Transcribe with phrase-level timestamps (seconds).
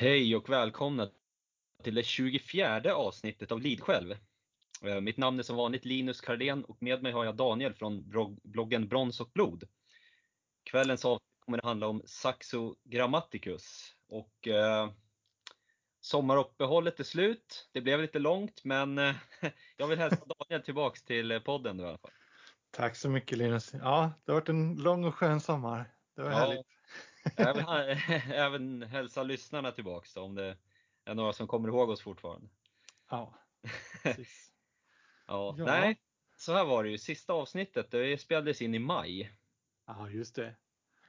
[0.00, 1.10] Hej och välkomna
[1.82, 4.16] till det 24 avsnittet av Lidsjälv.
[4.84, 8.10] Eh, Mitt namn är som vanligt Linus Kardén och med mig har jag Daniel från
[8.42, 9.64] bloggen Brons och blod.
[10.64, 13.94] Kvällens avsnitt kommer att handla om Saxo Grammaticus.
[14.08, 14.90] Och, eh,
[16.00, 17.68] sommaruppehållet är slut.
[17.72, 19.14] Det blev lite långt men eh,
[19.76, 22.12] jag vill hälsa Daniel tillbaks till podden nu i alla fall.
[22.70, 23.74] Tack så mycket Linus.
[23.74, 25.94] Ja, det har varit en lång och skön sommar.
[26.16, 26.79] Det var ja, härligt.
[27.36, 27.64] Jag vill
[28.32, 30.56] även hälsa lyssnarna tillbaks då, om det
[31.04, 32.48] är några som kommer ihåg oss fortfarande.
[33.10, 33.34] Ja,
[34.02, 34.52] precis.
[35.26, 36.00] ja, ja, Nej,
[36.36, 36.98] så här var det ju.
[36.98, 39.32] Sista avsnittet det spelades in i maj.
[39.86, 40.56] Ja, just det.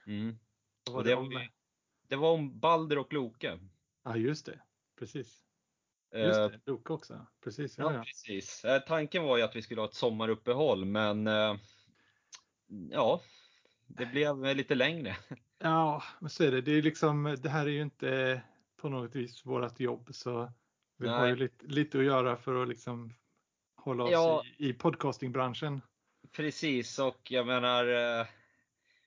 [0.06, 0.38] Mm.
[0.84, 1.48] Vad var det, det, om?
[2.08, 3.58] det var om Balder och Loke.
[4.02, 4.60] Ja, just det.
[4.98, 5.42] Precis.
[6.14, 7.26] Just det, Loke också.
[7.44, 7.78] Precis.
[7.78, 8.64] Ja, ja, precis.
[8.64, 11.56] Eh, tanken var ju att vi skulle ha ett sommaruppehåll, men eh,
[12.90, 13.20] ja,
[13.86, 15.16] det blev lite längre.
[15.62, 16.60] Ja, så är det.
[16.60, 18.42] Det, är liksom, det här är ju inte
[18.76, 20.52] på något vis vårt jobb så
[20.98, 21.18] vi Nej.
[21.18, 23.14] har ju lite, lite att göra för att liksom
[23.76, 25.80] hålla oss ja, i, i podcastingbranschen.
[26.32, 27.86] Precis och jag menar
[28.20, 28.26] eh,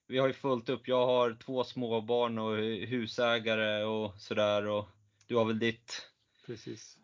[0.08, 0.88] vi har ju fullt upp.
[0.88, 2.56] Jag har två småbarn och
[2.88, 4.90] husägare och sådär och
[5.28, 6.12] du har väl ditt?
[6.46, 6.98] Precis.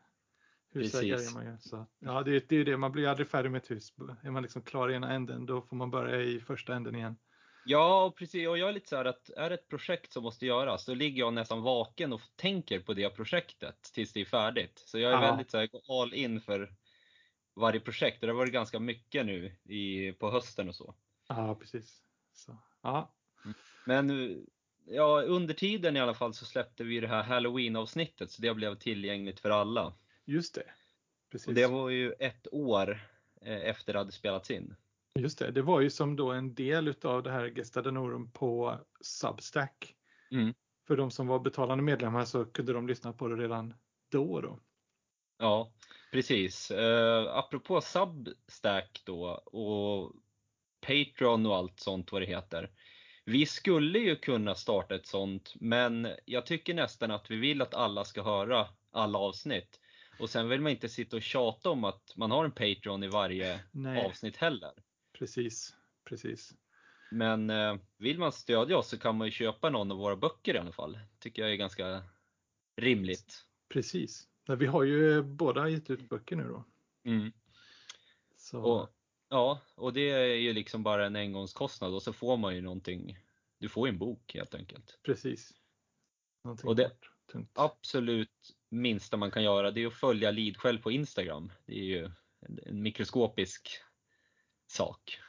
[0.73, 1.35] Husägare Precis.
[1.35, 1.57] är man ju.
[1.59, 3.93] Så, ja, det, det är ju det, man blir aldrig färdig med ett hus.
[4.23, 7.15] Är man liksom klar i ena änden då får man börja i första änden igen.
[7.65, 8.47] Ja, precis.
[8.47, 10.93] Och jag är lite så här att är det ett projekt som måste göras, då
[10.93, 14.83] ligger jag nästan vaken och tänker på det projektet tills det är färdigt.
[14.85, 15.21] Så jag är ja.
[15.21, 15.69] väldigt så här,
[16.01, 16.73] all in för
[17.55, 18.23] varje projekt.
[18.23, 20.95] Och det har varit ganska mycket nu i, på hösten och så.
[21.27, 22.01] Ja, precis.
[22.33, 23.13] Så, ja.
[23.45, 23.55] Mm.
[23.85, 24.37] Men
[24.85, 28.75] ja, under tiden i alla fall så släppte vi det här Halloween-avsnittet så det blev
[28.75, 29.93] tillgängligt för alla.
[30.25, 30.63] Just det.
[31.31, 31.47] Precis.
[31.47, 32.99] Och det var ju ett år
[33.41, 34.75] eh, efter det hade spelats in.
[35.19, 39.95] Just det, det var ju som då en del utav det här Gestadanorum på Substack.
[40.31, 40.53] Mm.
[40.87, 43.73] För de som var betalande medlemmar så kunde de lyssna på det redan
[44.11, 44.41] då.
[44.41, 44.59] då.
[45.37, 45.71] Ja,
[46.11, 46.71] precis.
[46.71, 50.13] Uh, apropå Substack då och
[50.87, 52.71] Patreon och allt sånt vad det heter.
[53.25, 57.73] Vi skulle ju kunna starta ett sånt, men jag tycker nästan att vi vill att
[57.73, 59.79] alla ska höra alla avsnitt.
[60.19, 63.07] Och sen vill man inte sitta och tjata om att man har en Patreon i
[63.07, 64.05] varje Nej.
[64.05, 64.71] avsnitt heller.
[65.21, 66.53] Precis, precis.
[67.11, 70.55] Men eh, vill man stödja oss så kan man ju köpa någon av våra böcker
[70.55, 70.99] i alla fall.
[71.19, 72.03] Tycker jag är ganska
[72.75, 73.45] rimligt.
[73.69, 74.27] Precis.
[74.57, 76.63] Vi har ju båda gett ut böcker nu då.
[77.03, 77.31] Mm.
[78.37, 78.61] Så.
[78.61, 78.89] Och,
[79.29, 83.17] ja, och det är ju liksom bara en engångskostnad och så får man ju någonting.
[83.57, 84.99] Du får ju en bok helt enkelt.
[85.03, 85.53] Precis.
[86.43, 86.91] Någonting och det
[87.31, 87.51] tungt.
[87.53, 91.51] absolut minsta man kan göra det är att följa Lidsjälv på Instagram.
[91.65, 92.11] Det är ju
[92.65, 93.81] en mikroskopisk
[94.71, 95.19] sak.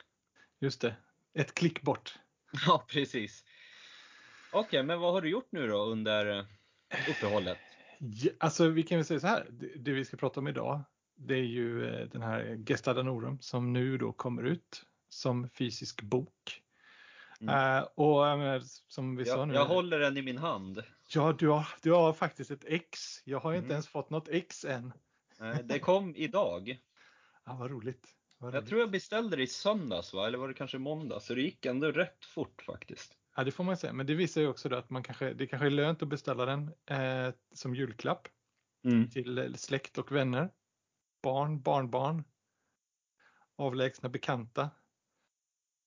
[0.60, 0.97] Just det,
[1.34, 2.19] ett klick bort.
[2.66, 3.44] Ja, precis.
[4.53, 6.44] Okej, okay, men vad har du gjort nu då under eh,
[7.10, 7.58] uppehållet?
[7.98, 10.84] Ja, alltså vi kan väl säga så här, det, det, vi ska prata om idag
[11.26, 16.02] det är ju eh, den här Gestada Norum som nu då kommer ut som fysisk
[16.02, 16.62] bok.
[17.41, 17.78] Mm.
[17.78, 18.25] Uh, och
[18.88, 19.54] som vi jag, sa nu.
[19.54, 20.82] Jag håller den i min hand.
[21.14, 22.98] Ja, du har, du har faktiskt ett X.
[23.25, 23.70] Jag har inte mm.
[23.70, 24.92] ens fått något X än.
[25.64, 26.78] Det kom idag.
[27.44, 28.08] Ja, vad roligt.
[28.42, 30.26] Jag tror jag beställde det i söndags, va?
[30.26, 31.20] eller var det kanske måndag?
[31.20, 33.16] Så det gick ändå rätt fort faktiskt.
[33.36, 33.92] Ja, det får man säga.
[33.92, 36.70] Men det visar ju också att man kanske, det kanske är lönt att beställa den
[36.86, 38.28] eh, som julklapp
[38.84, 39.10] mm.
[39.10, 40.50] till släkt och vänner,
[41.22, 42.25] barn, barnbarn,
[43.56, 44.70] avlägsna bekanta.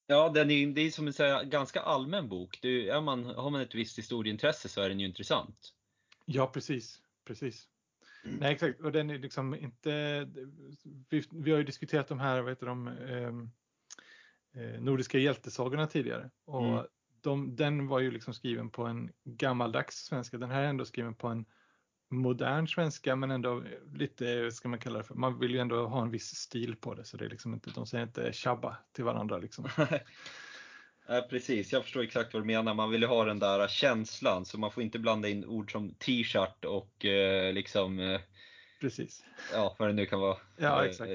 [0.06, 2.58] Ja, den är, det är som en ganska allmän bok.
[2.62, 5.72] Det är, man, har man ett visst historieintresse så är den ju intressant.
[6.24, 7.02] Ja, precis.
[7.24, 7.68] precis.
[8.24, 8.80] Nej exakt.
[8.80, 10.20] Och den är liksom inte,
[11.08, 13.50] vi, vi har ju diskuterat de här vad heter de, ehm,
[14.54, 16.30] eh, nordiska hjältesagorna tidigare.
[16.44, 16.86] Och mm.
[17.20, 21.14] de, den var ju liksom skriven på en gammaldags svenska, den här är ändå skriven
[21.14, 21.44] på en
[22.10, 26.02] modern svenska men ändå lite, ska man kalla det för, man vill ju ändå ha
[26.02, 29.04] en viss stil på det så det är liksom inte, de säger inte tjabba till
[29.04, 29.68] varandra liksom.
[31.08, 32.74] Ja, precis, jag förstår exakt vad du menar.
[32.74, 35.94] Man vill ju ha den där känslan så man får inte blanda in ord som
[35.94, 38.20] t-shirt och eh, liksom eh,
[38.80, 39.24] Precis.
[39.52, 40.36] Ja, vad det nu kan vara.
[40.56, 41.10] Ja, eh, exakt.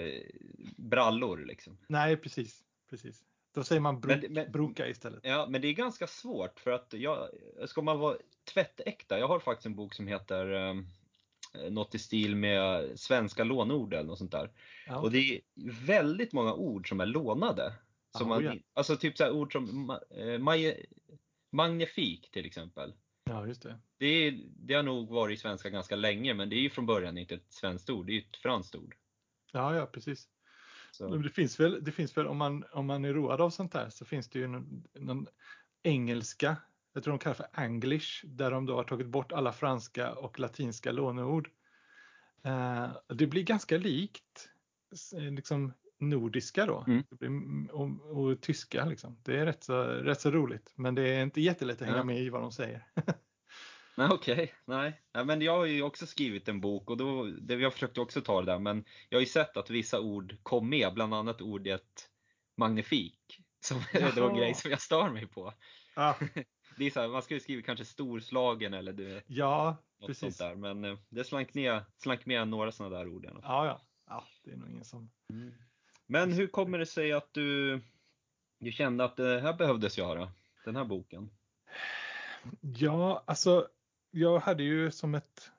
[0.78, 1.78] brallor liksom.
[1.88, 2.64] Nej, precis.
[2.90, 3.24] precis.
[3.54, 5.20] Då säger man bro men, men, broka istället.
[5.24, 7.30] Ja, men det är ganska svårt för att jag,
[7.66, 8.18] ska man vara
[8.54, 10.76] tvättäkta, jag har faktiskt en bok som heter eh,
[11.70, 14.50] något i stil med svenska lånord eller något sånt där.
[14.88, 15.00] Ja.
[15.00, 15.42] Och det är
[15.86, 17.74] väldigt många ord som är lånade.
[18.18, 18.56] Som man, ja.
[18.74, 20.86] Alltså typ så ord som eh, maj,
[21.52, 22.94] magnifik till exempel.
[23.24, 23.80] Ja, just det.
[23.98, 26.86] Det, är, det har nog varit i svenska ganska länge men det är ju från
[26.86, 28.96] början inte ett svenskt ord, det är ett franskt ord.
[29.52, 30.28] Ja, ja precis.
[30.92, 31.16] Så.
[31.16, 33.90] Det finns väl, det finns väl om, man, om man är road av sånt här
[33.90, 35.28] så finns det ju någon, någon
[35.84, 36.58] engelska
[36.94, 40.40] jag tror de kallar för Anglish, där de då har tagit bort alla franska och
[40.40, 41.50] latinska låneord.
[42.44, 44.50] Eh, det blir ganska likt
[45.12, 46.86] liksom nordiska då
[47.22, 47.70] Mm.
[47.72, 48.86] och, och tyska.
[48.86, 49.18] Liksom.
[49.24, 52.20] Det är rätt så, rätt så roligt, men det är inte jättelätt att hänga med
[52.20, 52.88] i vad de säger.
[53.98, 54.54] Nej, okej.
[54.66, 55.02] Nej.
[55.12, 58.22] Ja, men jag har ju också skrivit en bok och då, det, jag försökte också
[58.22, 61.42] ta det där, men jag har ju sett att vissa ord kom med, bland annat
[61.42, 62.10] ordet
[62.58, 63.18] magnifik.
[63.60, 65.54] Som är då en grej som jag stör mig på.
[65.96, 66.16] Ja,
[66.78, 69.78] Det är så här, man skulle skriva kanske storslagen eller du ja
[70.08, 70.38] precis.
[70.38, 70.56] där.
[70.56, 73.26] Men eh, det slank, ner, slank med några sådana där ord.
[73.26, 73.82] Ja, ja.
[74.08, 75.12] ja, det är nog ingen som...
[76.12, 77.82] Men hur kommer det sig att du,
[78.60, 80.32] du kände att det här behövdes göra?
[80.66, 81.30] Den här boken?
[82.62, 83.68] Ja, alltså
[84.12, 85.52] jag hade ju som ett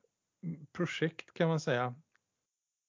[0.73, 1.95] projekt kan man säga.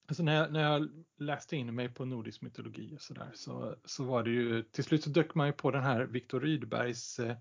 [0.08, 4.04] Alltså när jag, när jag läste in mig på nordisk mytologi och sådär så, så
[4.04, 7.38] var det ju till slut så dök man ju på den här Viktor Rydbergs eh,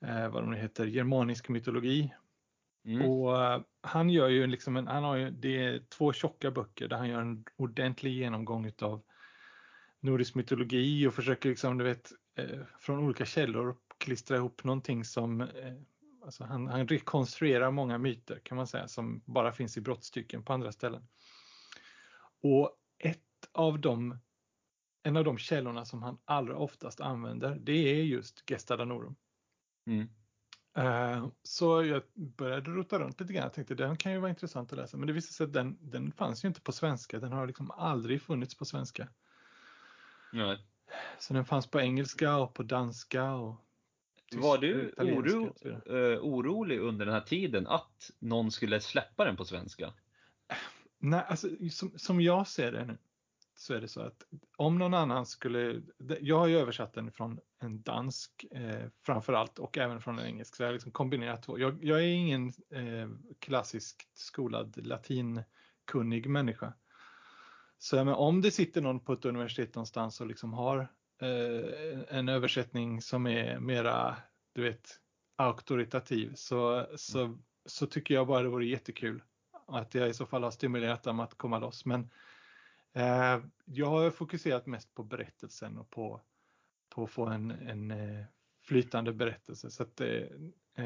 [0.00, 2.14] eh, vad de heter, germanisk mytologi.
[2.84, 3.10] Mm.
[3.10, 6.88] Och eh, han gör ju liksom en, han har ju, det är två tjocka böcker
[6.88, 9.02] där han gör en ordentlig genomgång utav
[10.00, 15.40] nordisk mytologi och försöker liksom, du vet, eh, från olika källor klistra ihop någonting som,
[15.40, 15.74] eh,
[16.24, 20.52] alltså han, han rekonstruerar många myter kan man säga som bara finns i brottstycken på
[20.52, 21.08] andra ställen.
[22.42, 23.22] Och ett
[23.52, 24.18] av de,
[25.02, 29.16] en av de källorna som han allra oftast använder, det är just Gesta Danorum.
[29.86, 30.08] Mm.
[30.76, 33.42] Eh, Så jag började rota runt lite grann.
[33.42, 34.96] Jag tänkte den kan ju vara intressant att läsa.
[34.96, 37.20] Men det visade sig att den, den fanns ju inte på svenska.
[37.20, 39.08] Den har liksom aldrig funnits på svenska.
[40.32, 40.58] Nej.
[41.18, 43.64] Så den fanns på engelska och på danska och
[44.34, 46.12] Var du oro, vidare.
[46.14, 49.92] eh, orolig under den här tiden att någon skulle släppa den på svenska?
[50.98, 52.98] Nej, alltså som, som jag ser det nu
[53.58, 54.22] så är det så att
[54.56, 55.82] om någon annan skulle,
[56.20, 60.26] jag har ju översatt den från en dansk eh, framför allt och även från en
[60.26, 61.58] engelsk, så jag har liksom kombinerat två.
[61.58, 63.08] Jag, jag är ingen eh,
[63.38, 66.72] klassiskt skolad latinkunnig människa.
[67.78, 70.78] Så men om det sitter någon på ett universitet någonstans och liksom har
[71.20, 74.16] eh, en översättning som är mera,
[74.52, 75.00] du vet,
[75.36, 79.22] auktoritativ så, så, så tycker jag bara det vore jättekul
[79.66, 81.84] att jag i så fall har stimulerat dem att komma loss.
[81.84, 82.10] Men
[82.92, 86.20] eh, jag har fokuserat mest på berättelsen och på,
[86.88, 88.24] på att få en, en eh,
[88.62, 89.70] flytande berättelse.
[89.70, 90.08] Så att, eh,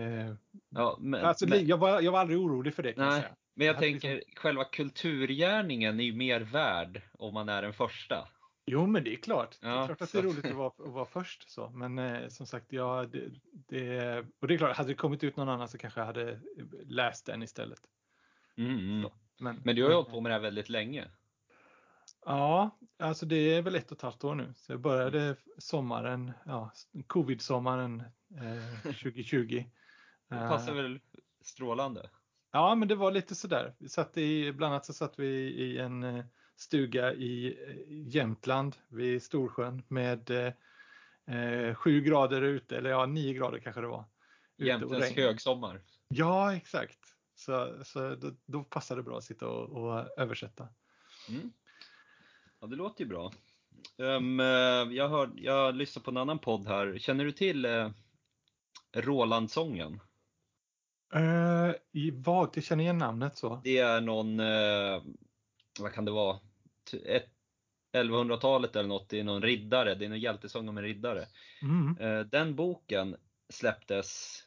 [0.00, 0.34] eh,
[0.68, 3.36] Ja, men, alltså, men, jag, var, jag var aldrig orolig för det kan nej, säga.
[3.54, 8.28] Men jag tänker själva kulturgärningen är ju mer värd om man är den första.
[8.66, 9.58] Jo, men det är klart.
[9.60, 11.50] det är Ja, klart att så det är roligt att vara, att vara först.
[11.50, 11.70] Så.
[11.70, 15.36] Men eh, som sagt, ja, det, det, och det är klart, hade det kommit ut
[15.36, 16.40] någon annan så kanske jag hade
[16.86, 17.80] läst den istället.
[18.56, 19.10] Mm, mm.
[19.40, 21.10] Men, Men du har ju hållit på med det här väldigt länge.
[22.26, 24.52] Ja, alltså det är väl ett och ett halvt år nu.
[24.56, 26.72] Så jag började sommaren, ja,
[27.06, 28.00] covid-sommaren
[28.40, 29.64] eh, 2020.
[30.28, 31.00] Det Eh, passar väl
[31.44, 32.10] strålande?
[32.52, 33.74] Ja, men det var lite sådär.
[33.78, 36.24] Vi satt i, bland annat så satt vi i en eh,
[36.56, 37.76] stuga i eh,
[38.14, 40.52] Jämtland vid Storsjön med eh,
[41.36, 44.04] eh, sju grader ute, eller ja, nio grader kanske det var.
[44.56, 45.80] Jämtlands högsommar.
[46.08, 46.98] Ja, exakt.
[47.34, 50.68] Så, så då, då passade det bra att sitta och, och översätta.
[51.28, 51.52] Mm.
[52.60, 53.32] Ja, det låter ju bra.
[53.98, 54.38] Um,
[54.90, 56.98] jag, hör, jag lyssnar på en annan podd här.
[56.98, 57.90] Känner du till uh,
[58.96, 60.00] Rolandsången?
[61.16, 63.60] Uh, I vagt, jag känner igen namnet så.
[63.64, 65.02] Det är någon, eh,
[65.80, 66.38] vad kan det vara,
[66.90, 67.28] T- ett-
[67.96, 71.26] 1100-talet eller något, det är någon riddare, det är någon hjältesång om en riddare.
[71.62, 71.96] Mm.
[71.98, 73.16] Eh, Den boken
[73.52, 74.38] släpptes,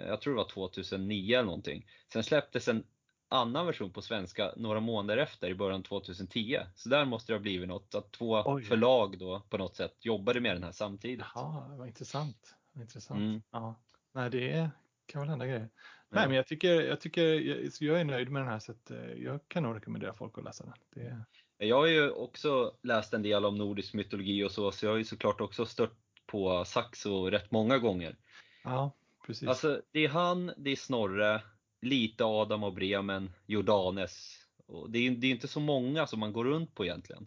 [0.00, 1.86] eh, jag tror det var 2009 eller någonting.
[2.12, 2.84] Sen släpptes en
[3.28, 6.58] annan version på svenska några månader efter, i början 2010.
[6.74, 8.62] Så där måste det ha blivit något, att två Oj.
[8.64, 11.24] förlag då på något sätt jobbade med den här samtidigt.
[11.34, 12.54] Jaha, vad intressant.
[12.72, 13.18] Vad intressant.
[13.20, 13.42] Mm.
[13.50, 13.74] Ja.
[14.14, 14.70] Nej, det
[15.06, 15.70] kan väl hända grejer.
[16.08, 16.16] Ja.
[16.16, 18.90] Nej, men jag tycker, jag, tycker jag, jag är nöjd med den här så att
[18.90, 20.74] eh, jag kan nog rekommendera folk att läsa den.
[20.94, 24.90] Det, Jag har ju också läst en del om nordisk mytologi och så, så jag
[24.90, 28.16] har ju såklart också stött på Saxo rätt många gånger.
[28.64, 28.96] ja,
[29.26, 29.48] precis.
[29.48, 31.42] Alltså, det är han, det är Snorre,
[31.80, 34.40] lite Adam och Bremen, Jordanes.
[34.66, 37.26] Och det är det är inte så många som man går runt på egentligen.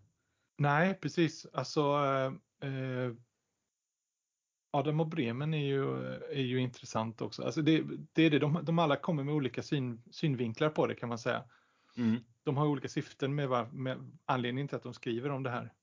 [0.58, 1.46] Nej, precis.
[1.54, 3.14] Alltså, eh, eh,
[4.72, 7.44] Adam och Bremen är ju, är ju intressant också.
[7.44, 7.84] Alltså det,
[8.14, 11.18] det är det, de, de alla kommer med olika syn, synvinklar på det kan man
[11.20, 11.44] säga.
[11.98, 12.24] Mm.
[12.44, 15.74] De har olika syften med, var- med anledningen till att de skriver om det här.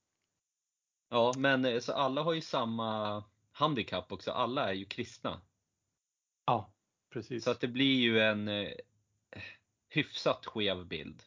[1.10, 4.30] Ja, men eh, så alla har ju samma handikapp också.
[4.30, 5.40] Alla är ju kristna.
[6.46, 6.72] Ja,
[7.12, 7.44] precis.
[7.44, 8.68] Så att det blir ju en eh,
[9.88, 11.22] hyfsat skev bild.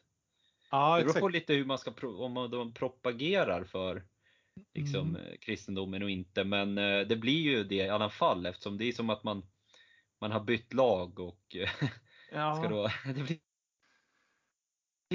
[0.70, 4.06] ja, Det beror på lite hur man ska, om man- de propagerar för
[4.74, 5.26] liksom, Mm.
[5.26, 6.44] eh, kristendomen och inte.
[6.44, 9.42] Men eh, det blir ju det i alla fall eftersom det är som att man
[10.20, 11.56] man har bytt lag och
[12.32, 12.56] Ja.
[12.56, 13.38] ska då, det blir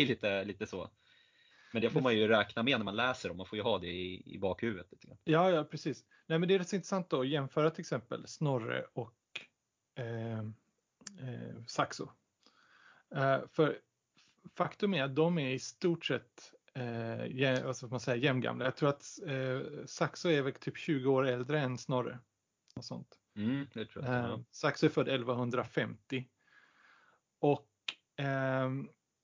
[0.07, 0.89] lite, lite så.
[1.73, 3.79] Men det får man ju räkna med när man läser dem, man får ju ha
[3.79, 4.91] det i, i bakhuvudet.
[4.91, 5.17] Lite grann.
[5.23, 6.05] Ja, ja, precis.
[6.27, 9.17] Nej, men det är rätt intressant då att jämföra till exempel Snorre och
[9.97, 12.09] eh, eh, Saxo.
[13.15, 13.79] Eh, för
[14.57, 18.65] faktum är att de är i stort sett eh, vad ska man säga, jämngamla.
[18.65, 22.19] Jag tror att eh, Saxo är väl typ 20 år äldre än Snorre.
[22.75, 23.19] Och sånt.
[23.35, 24.15] Mm, det tror jag.
[24.15, 24.39] Eh.
[24.51, 26.27] Saxo är född 1150.
[27.39, 27.69] Och
[28.25, 28.65] eh,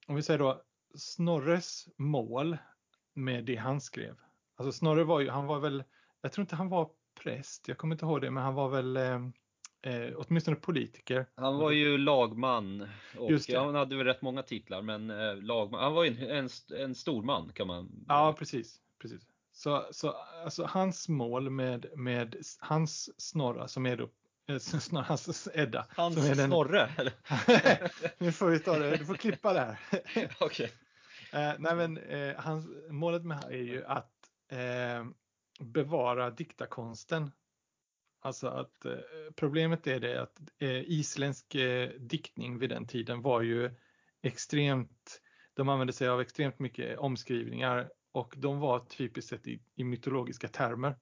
[0.08, 0.64] om vi säger då
[0.96, 2.58] Snorres mål
[3.14, 4.16] med det han skrev.
[4.56, 5.84] Alltså Snorre var ju, han var väl,
[6.22, 6.90] jag tror inte han var
[7.24, 8.98] präst, jag kommer inte ihåg det, men han var väl
[9.82, 11.26] eh, åtminstone politiker.
[11.36, 13.56] Han var ju lagman och det.
[13.56, 16.96] han hade väl rätt många titlar men eh, lagman, han var ju en, en, en
[16.96, 18.82] stor man kan man Ja, precis.
[19.02, 19.22] precis.
[19.52, 20.10] Så, så
[20.44, 24.10] alltså hans mål med, med hans Snorra som är då
[24.50, 25.86] eh, Snorra, hans Edda.
[25.90, 26.90] Hans som är den- Snorre
[28.18, 29.80] nu får vi ta det, du får klippa det här.
[30.40, 30.72] Okej.
[31.34, 34.14] Eh, nej men eh, hans, målet med det här är ju att
[34.52, 35.06] eh,
[35.60, 37.32] bevara diktarkonsten.
[38.20, 38.98] Alltså att eh,
[39.36, 43.72] problemet är det att eh, isländsk eh, diktning vid den tiden var ju
[44.22, 45.22] extremt,
[45.54, 50.48] de använde sig av extremt mycket omskrivningar och de var typiskt sett i, i mytologiska
[50.48, 50.96] termer.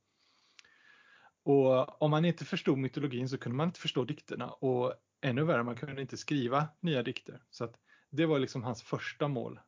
[1.44, 5.64] Och om man inte förstod mytologin så kunde man inte förstå dikterna och ännu värre,
[5.64, 7.44] man kunde inte skriva nya dikter.
[7.50, 7.76] Så att
[8.10, 9.60] det var liksom hans första mål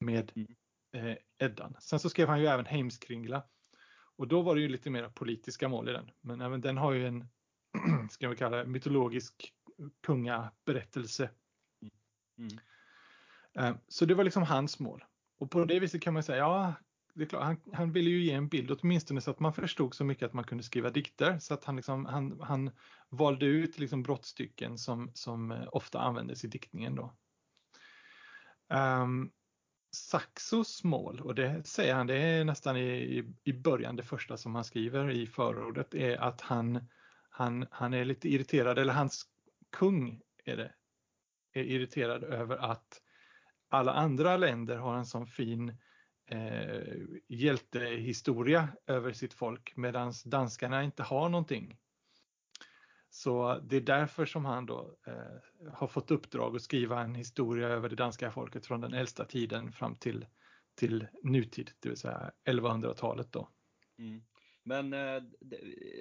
[0.00, 0.32] med
[0.94, 1.06] Mm.
[1.06, 1.76] eh, Eddan.
[1.80, 3.42] Sen så skrev han ju även Heimskringla.
[4.22, 6.10] Och då var det ju lite mer politiska mål i den.
[6.20, 7.28] Men även den har ju en,
[8.10, 9.52] ska vi kalla det, mytologisk
[10.02, 11.30] kungaberättelse.
[12.38, 12.58] Mm.
[13.54, 15.04] Eh, så det var liksom hans mål.
[15.38, 16.74] Och på det viset kan man säga, ja,
[17.14, 19.94] det är klart, han, han ville ju ge en bild åtminstone så att man förstod
[19.94, 21.38] så mycket att man kunde skriva dikter.
[21.38, 22.70] Så att han, liksom, han, han
[23.08, 27.14] valde ut liksom brottstycken som, som eh, ofta användes i diktningen då.
[28.76, 29.32] Um,
[29.94, 34.54] Saxos mål, och det säger han, det är nästan i, i, början det första som
[34.54, 36.88] han skriver i förordet, är att han,
[37.30, 39.26] han, han är lite irriterad, eller hans
[39.72, 40.72] kung är det,
[41.52, 43.02] är irriterad över att
[43.68, 45.76] alla andra länder har en sån fin
[46.26, 46.94] eh,
[47.28, 51.78] hjältehistoria över sitt folk medan danskarna inte har någonting.
[53.14, 57.68] Så det är därför som han då eh, har fått uppdrag att skriva en historia
[57.68, 60.26] över det danska folket från den äldsta tiden fram till,
[60.74, 63.48] till nutid, det vill säga 1100-talet då.
[63.98, 64.22] Mm.
[64.64, 65.22] Men eh,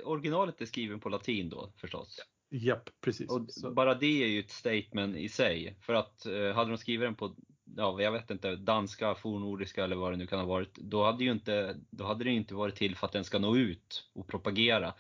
[0.04, 2.20] originalet är skriven på latin då förstås.
[2.50, 3.32] Japp, precis.
[3.32, 5.78] Och Så, bara det är ju ett statement i sig.
[5.82, 7.36] För att eh, hade de skrivit den på,
[7.76, 10.76] ja jag vet inte, danska, fornnordiska eller vad det nu kan ha varit.
[10.76, 13.58] Då hade, ju inte, då hade det inte varit till för att den ska nå
[13.58, 14.94] ut och propagera.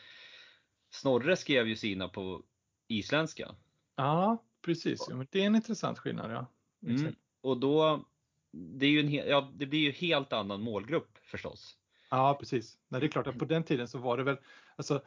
[0.91, 2.43] Snorre skrev ju sina på
[2.87, 3.55] isländska.
[3.95, 5.05] ja, precis.
[5.09, 6.31] Ja, men det är en intressant skillnad.
[6.31, 6.45] Ja.
[6.87, 7.15] Mm.
[7.41, 8.05] Och då,
[8.51, 11.77] det, är ju en, ja, det blir ju helt annan målgrupp förstås.
[12.09, 12.77] Ja, precis.
[12.87, 14.37] Nej, det är klart att på den tiden så var det väl,
[14.75, 15.03] alltså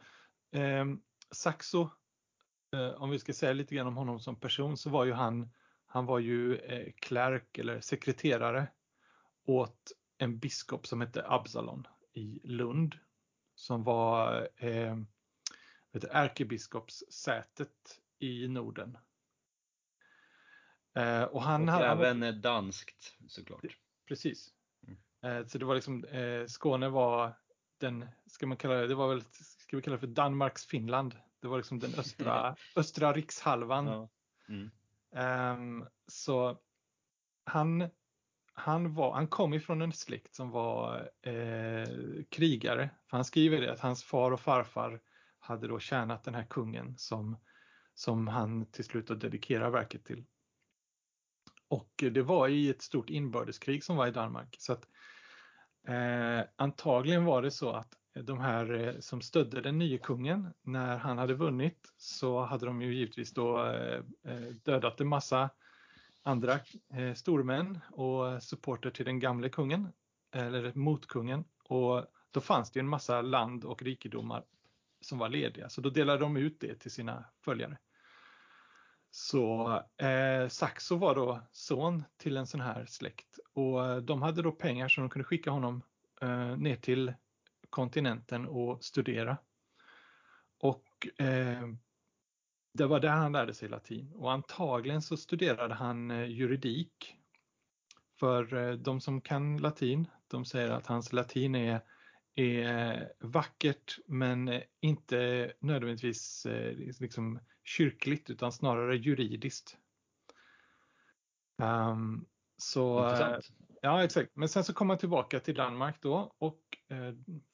[0.51, 0.85] eh,
[1.31, 1.89] Saxo,
[2.73, 5.49] eh, om vi ska säga lite grann om honom som person, så var ju han,
[5.85, 8.67] han var ju eh, klärk eller sekreterare
[9.45, 12.95] åt en biskop som hette Absalon i Lund,
[13.55, 14.97] som var eh,
[16.01, 18.97] du, ärkebiskopssätet i Norden.
[20.95, 23.77] Eh, och han, Och hade- han även eh, danskt såklart.
[24.07, 24.53] Precis.
[24.87, 24.97] Mm.
[25.41, 27.33] Eh, Så det var liksom, eh, Skåne var
[27.77, 31.15] den, ska man kalla det, det var väl, ska vi kalla för Danmarks Finland.
[31.39, 33.85] Det var liksom den östra, östra rikshalvan.
[33.87, 34.09] Ja.
[34.49, 34.71] Mm.
[35.15, 36.57] Ehm, så
[37.43, 37.89] han,
[38.53, 41.09] han, var, han kom ifrån en släkt som var
[42.29, 42.89] krigare.
[43.09, 45.01] För han skriver det att hans far och farfar
[45.45, 47.37] hade då tjänat den här kungen som,
[47.93, 50.25] som han till slut dedikerar verket till.
[51.67, 54.55] Och det var i ett stort inbördeskrig som var i Danmark.
[54.59, 54.87] Så att,
[55.87, 60.97] eh, antagligen var det så att de här eh, som stödde den nya kungen, när
[60.97, 65.49] han hade vunnit så hade de ju givetvis då eh, eh dödat en massa
[66.23, 66.53] andra
[66.93, 69.87] eh, stormän och supporter till den gamle kungen,
[70.31, 71.43] eller motkungen.
[71.63, 74.43] Och då fanns det ju en massa land och rikedomar
[75.05, 77.77] som var lediga, så då delade de ut det till sina följare.
[79.11, 84.41] Så eh, Saxo var då son till en sån här släkt och eh, de hade
[84.41, 85.81] då pengar som de kunde skicka honom
[86.21, 87.13] eh, ner till
[87.69, 89.37] kontinenten och studera.
[90.59, 91.67] Och eh,
[92.73, 97.15] det var där han lärde sig latin och antagligen så studerade han eh, juridik.
[98.19, 101.81] För eh, de som kan latin, de säger att hans latin är,
[102.35, 109.77] är vackert men eh, inte nödvändigtvis eh, liksom kyrkligt utan snarare juridiskt.
[111.57, 112.25] Um,
[112.57, 113.45] så, Intressant.
[113.81, 114.31] Ja, exakt.
[114.35, 117.13] Men sen så kom han tillbaka till Danmark då och eh,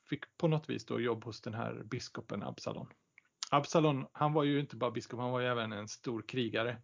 [0.10, 2.88] fick på något vis då jobb hos den här biskopen Absalon.
[3.52, 6.82] Absalon, han var ju inte bara biskop, han var ju även en stor krigare.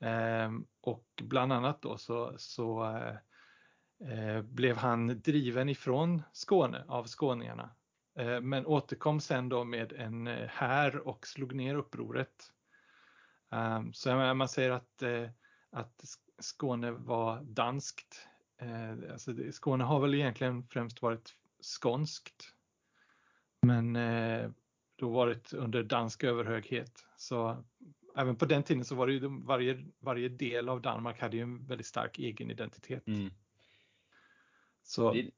[0.00, 3.16] Eh, och bland annat då så, så eh, eh,
[4.00, 7.70] Eh, blev han driven ifrån Skåne av skåningarna.
[8.18, 12.52] Eh, men återkom sen då med en eh, här och slog ner upproret.
[13.50, 15.02] Ehm, så man säger att,
[15.70, 16.04] att
[16.38, 18.28] Skåne var danskt
[19.10, 22.54] alltså Skåne har väl egentligen främst varit skånskt.
[23.62, 23.98] Men
[24.96, 27.04] då varit under dansk överhöghet.
[27.16, 27.64] Så
[28.16, 31.42] även på den tiden så var det ju varje, varje del av Danmark hade ju
[31.42, 33.06] en väldigt stark egen identitet.
[33.06, 33.30] Mm.
[34.88, 35.12] Så.
[35.12, 35.30] Det,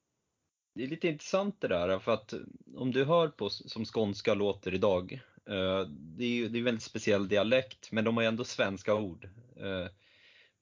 [0.74, 2.34] det, är lite intressant det där för att
[2.76, 5.20] om du hör på som skånska låter idag.
[5.46, 8.44] Eh, det är ju det är en väldigt speciell dialekt men de har ju ändå
[8.44, 9.28] svenska ord.
[9.56, 9.86] Eh,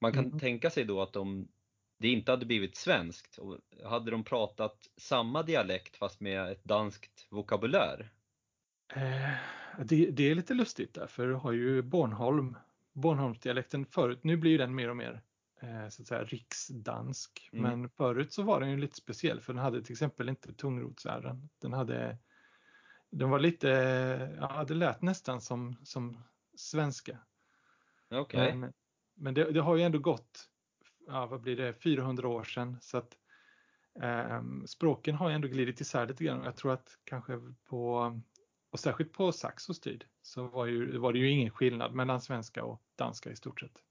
[0.01, 0.39] man kan mm.
[0.39, 1.47] tänka sig då att de
[1.99, 3.37] det inte hade blivit svenskt.
[3.37, 8.09] Och hade de pratat samma dialekt fast med ett danskt vokabulär?
[8.95, 9.33] Eh,
[9.83, 12.57] det, det, är lite lustigt därför har ju Bornholm,
[12.93, 15.21] Bornholmsdialekten förut, nu blir den mer och mer
[15.89, 17.49] så att säga riksdansk.
[17.53, 17.79] Mm.
[17.79, 21.49] Men förut så var den ju lite speciell för den hade till exempel inte tungrotsärren.
[21.59, 22.17] Den hade
[23.09, 23.67] den var lite,
[24.39, 26.23] ja det lät nästan som, som
[26.55, 27.17] svenska.
[28.09, 28.55] Okay.
[28.55, 28.73] Men,
[29.13, 30.49] men det, det har ju ändå gått
[31.07, 32.77] ja, vad blir det, 400 år sedan.
[32.81, 33.17] Så att
[34.01, 36.43] eh, språken har ändå glidit isär lite grann.
[36.43, 38.13] Jag tror att kanske på,
[38.69, 42.63] och särskilt på Saxos tid, så var, ju, var det ju ingen skillnad mellan svenska
[42.63, 43.81] och danska i stort sett.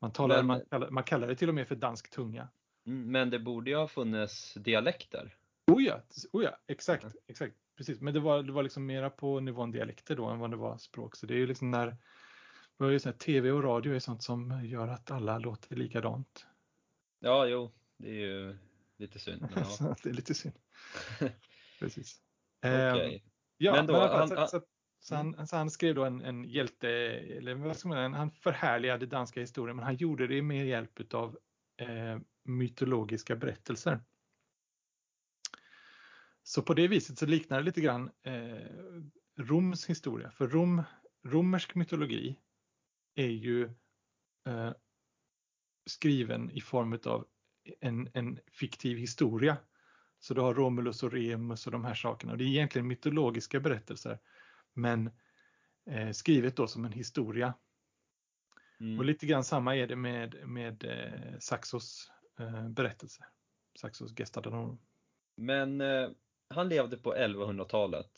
[0.00, 2.48] Man, talar, men, man, kallar, man kallar det till och med för dansk tunga.
[2.86, 5.36] Mm, men det borde ju ha funnits dialekter?
[5.66, 6.02] Oh ja,
[6.32, 7.16] oh ja exakt, mm.
[7.26, 7.56] exakt.
[7.76, 10.56] Precis, men det var, det var liksom mera på nivån dialekter då än vad det
[10.56, 11.16] var språk.
[11.16, 11.96] Så det är ju liksom när
[12.78, 16.46] det här, TV och radio är sånt som gör att alla låter likadant.
[17.20, 18.58] Ja, jo, det är ju
[18.96, 19.48] lite synd.
[19.56, 19.96] Ja.
[20.02, 20.54] det är lite synd.
[21.80, 22.20] Precis.
[22.58, 23.14] okay.
[23.14, 23.20] um,
[23.56, 24.60] ja, men då, men han, så, han, så,
[25.00, 25.46] så, han, mm.
[25.46, 29.40] så, han, skrev då en, en hjälte, eller vad ska man säga, han förhärligade danska
[29.40, 31.38] historien, men han gjorde det med hjälp av
[31.76, 34.00] eh, mytologiska berättelser.
[36.42, 38.66] Så på det viset så liknar det lite grann eh,
[39.38, 40.82] Roms historia, för Rom,
[41.24, 42.36] romersk mytologi
[43.14, 43.64] är ju
[44.46, 44.72] eh,
[45.86, 47.26] skriven i form av
[47.80, 49.56] en, en fiktiv historia.
[50.18, 52.32] Så du har Romulus och Remus och de här sakerna.
[52.32, 54.18] och Det är egentligen mytologiska berättelser
[54.74, 55.10] men
[55.90, 57.54] eh, skrivet då som en historia.
[58.80, 58.98] Mm.
[58.98, 63.24] Och lite grann samma är det med, med eh, Saxos eh, berättelse.
[63.80, 64.78] Saxos Gestadanorum.
[65.36, 66.08] Men eh,
[66.48, 68.12] han levde på 1100-talet.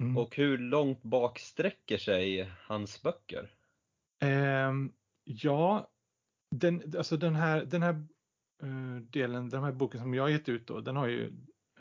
[0.00, 0.16] Mm.
[0.16, 3.54] Och hur långt bak sträcker sig hans böcker?
[4.22, 4.72] Eh,
[5.24, 5.90] ja,
[6.50, 8.06] den, alltså den här, den här
[8.62, 11.26] uh, delen, den här boken som jag gett ut då, den har ju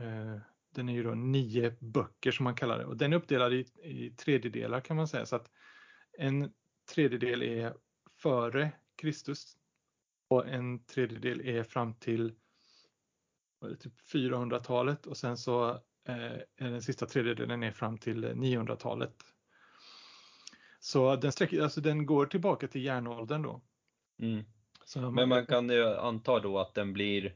[0.01, 0.37] uh,
[0.75, 3.65] den är ju då nio böcker som man kallar det och den är uppdelad i,
[3.83, 5.51] i tredjedelar kan man säga så att
[6.17, 6.53] en
[6.93, 7.73] tredjedel är
[8.21, 9.57] före Kristus
[10.27, 12.33] och en tredjedel är fram till
[13.79, 15.69] typ 400-talet och sen så
[16.07, 19.15] eh, är den sista tredjedelen är fram till 900-talet
[20.85, 23.61] så den, sträcker, alltså den går tillbaka till järnåldern då.
[24.19, 24.45] Mm.
[25.15, 27.35] Men man kan ju anta då att den blir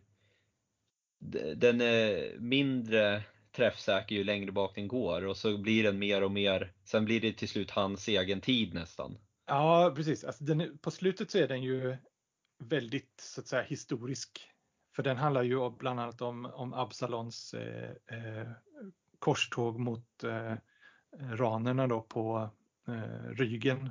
[1.55, 6.32] den är mindre träffsäker ju längre bak den går och så blir den mer och
[6.32, 9.17] mer, sen blir det till slut hans egen tid nästan.
[9.47, 11.97] Ja precis, alltså den, på slutet så är den ju
[12.58, 14.49] väldigt så att säga historisk.
[14.95, 18.47] För den handlar ju bland annat om, om Absalons eh, eh,
[19.19, 20.55] korståg mot eh,
[21.19, 22.49] ranerna då på
[22.88, 23.89] eh, Rygen.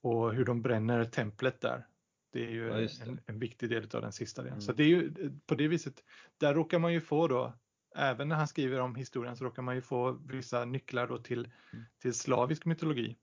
[0.00, 1.86] Och hur de bränner templet där.
[2.34, 3.00] Det är ju ja, det.
[3.02, 4.52] En, en, viktig del av den sista delen.
[4.52, 4.60] Mm.
[4.60, 5.12] Så det är ju
[5.46, 6.04] på det viset,
[6.38, 7.52] där råkar man ju få då,
[7.96, 11.38] även när han skriver om historien så råkar man ju få vissa nycklar då till,
[11.72, 11.84] mm.
[12.02, 13.16] till slavisk mytologi.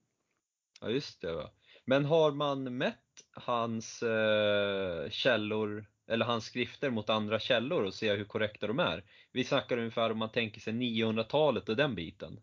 [0.82, 1.34] Ja just det.
[1.34, 1.50] Va?
[1.86, 2.98] Men har man mätt
[3.32, 9.04] hans eh, källor eller hans skrifter mot andra källor och se hur korrekta de är?
[9.32, 12.40] Vi snackar ungefär om man tänker sig 900-talet och den biten.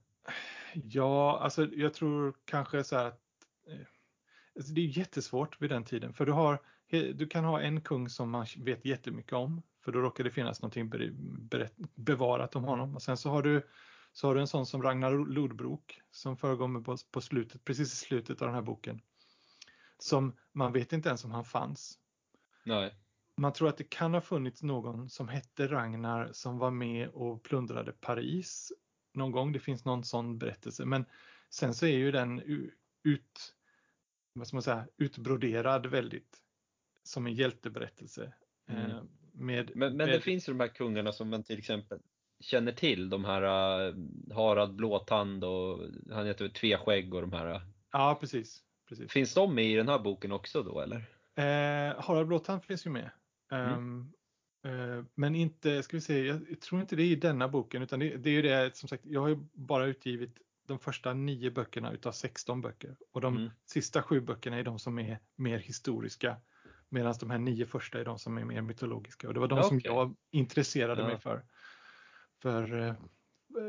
[0.74, 3.20] Ja, alltså jag tror kanske så här att
[3.68, 3.87] eh,
[4.58, 6.58] alltså det är jättesvårt vid den tiden för du, har,
[6.90, 10.62] du kan ha en kung som man vet jättemycket om för då råkar det finnas
[10.62, 10.92] någonting
[11.94, 13.66] bevarat om honom och sen så har du
[14.12, 17.96] så har du en sån som Ragnar Lodbrok som förekommer på, på slutet, precis i
[17.96, 19.00] slutet av den här boken.
[19.98, 21.98] Som man vet inte ens om han fanns.
[22.64, 22.94] Nej.
[23.36, 27.42] Man tror att det kan ha funnits någon som hette Ragnar som var med och
[27.42, 28.72] plundrade Paris
[29.14, 29.52] någon gång.
[29.52, 30.84] Det finns någon sån berättelse.
[30.84, 31.04] Men
[31.50, 32.42] Sen så är ju den
[33.02, 33.54] ut,
[34.38, 36.38] vad ska man säga, utbroderad väldigt
[37.03, 38.33] som en hjälteberättelse.
[38.68, 38.90] Mm.
[38.90, 41.98] Eh, med, Men, men med, det finns ju de här kungarna som man till exempel
[42.40, 43.11] känner till.
[43.11, 43.94] De här uh,
[44.35, 47.62] Harald Blåtand och han heter Tveskägg och de här.
[47.92, 49.12] Ja, precis, precis.
[49.12, 50.96] Finns de med i den här boken också då eller?
[51.35, 53.11] Eh, Harald Blåtand finns ju med.
[53.53, 53.72] Mm.
[53.72, 58.01] Um, men inte, ska vi se, jag tror inte det är i denna boken utan
[58.01, 61.50] det, det är ju det som sagt, jag har ju bara utgivit de första nio
[61.50, 63.50] böckerna utav 16 böcker och de mm.
[63.66, 66.37] sista sju böckerna är de som är mer historiska
[66.88, 69.59] medan de här nio första är de som är mer mytologiska och det var de
[69.59, 69.68] okay.
[69.68, 71.09] som jag intresserade ja.
[71.09, 71.44] mig för.
[72.42, 72.94] För eh,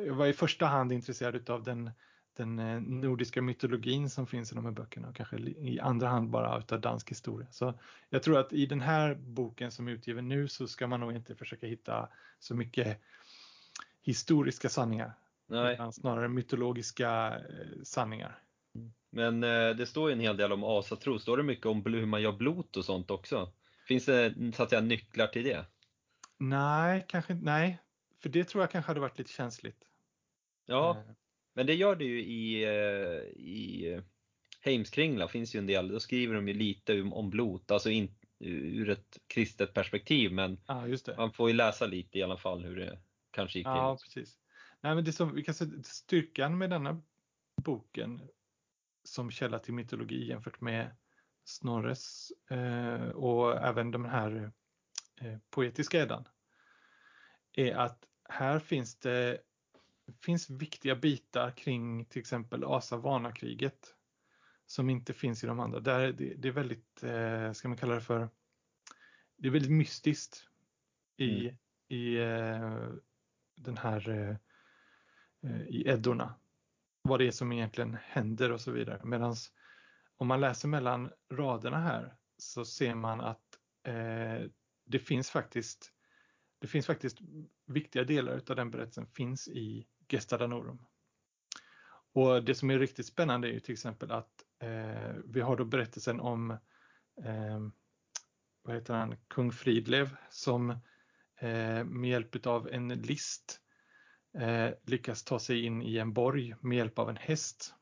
[0.06, 1.92] jag var i första hand intresserad av den,
[2.34, 6.30] den eh, nordiska mytologin som finns i de här böckerna och kanske i andra hand
[6.30, 7.48] bara utav dansk historia.
[7.52, 11.00] Så jag tror att i den här boken som är utgiven nu så ska man
[11.00, 12.10] nog inte försöka hitta
[12.40, 13.02] så mycket
[14.02, 15.14] historiska sanningar.
[15.50, 15.74] Nej.
[15.74, 18.40] Utan snarare mytologiska eh, sanningar.
[19.12, 19.42] Men
[19.78, 21.20] det står ju en hel del om asatro.
[21.20, 23.54] Står det mycket om hur man gör blot och sånt också?
[23.88, 25.66] Finns det så att säga nycklar till det?
[26.38, 27.46] Nej, kanske inte.
[27.46, 27.80] Nej,
[28.22, 29.86] för det tror jag kanske hade varit lite känsligt.
[30.66, 31.14] Ja, eh.
[31.54, 34.04] men det gör det ju i, eh, i eh,
[34.62, 38.90] Heimskringla finns ju en del, då skriver de ju lite om blot, alltså in, ur
[38.90, 43.00] ett kristet perspektiv men ja, man får ju läsa lite i alla fall hur det
[43.32, 43.72] kanske gick till.
[43.72, 44.40] Ja, precis.
[44.82, 47.02] Nej, men det som, vi kan säga, styrkan med denna
[47.64, 48.22] boken
[49.04, 50.96] som källa till mytologi jämfört med
[51.44, 54.52] Snorres eh, och även de här
[55.22, 56.28] eh, poetiska Eddan
[57.54, 59.42] är att här finns det
[60.22, 63.96] finns viktiga bitar kring till exempel Asa-Vana-kriget
[64.66, 65.80] som inte finns i de andra.
[65.80, 68.30] Där det, det är väldigt, eh, ska man kalla det för,
[69.38, 70.44] det är väldigt mystiskt
[71.18, 71.58] i, mm.
[71.88, 72.90] i eh,
[73.56, 74.36] den här eh,
[75.44, 76.36] Eh, i Eddorna.
[77.02, 79.02] Vad det är som egentligen händer och så vidare.
[79.04, 79.36] Medan
[80.18, 84.50] om man läser mellan raderna här så ser man att eh,
[84.86, 85.94] det finns faktiskt
[86.60, 87.18] det finns faktiskt
[87.66, 90.86] viktiga delar av den berättelsen finns i Gesta Danorum.
[92.14, 95.66] Och det som är riktigt spännande är ju till exempel att eh, vi har då
[95.66, 96.52] berättelsen om
[97.24, 97.60] eh,
[98.62, 100.70] vad heter han, kung Fridlev som
[101.40, 103.62] eh, med hjälp av en list
[104.38, 107.76] eh, lyckas ta sig in i en borg med hjälp av en häst.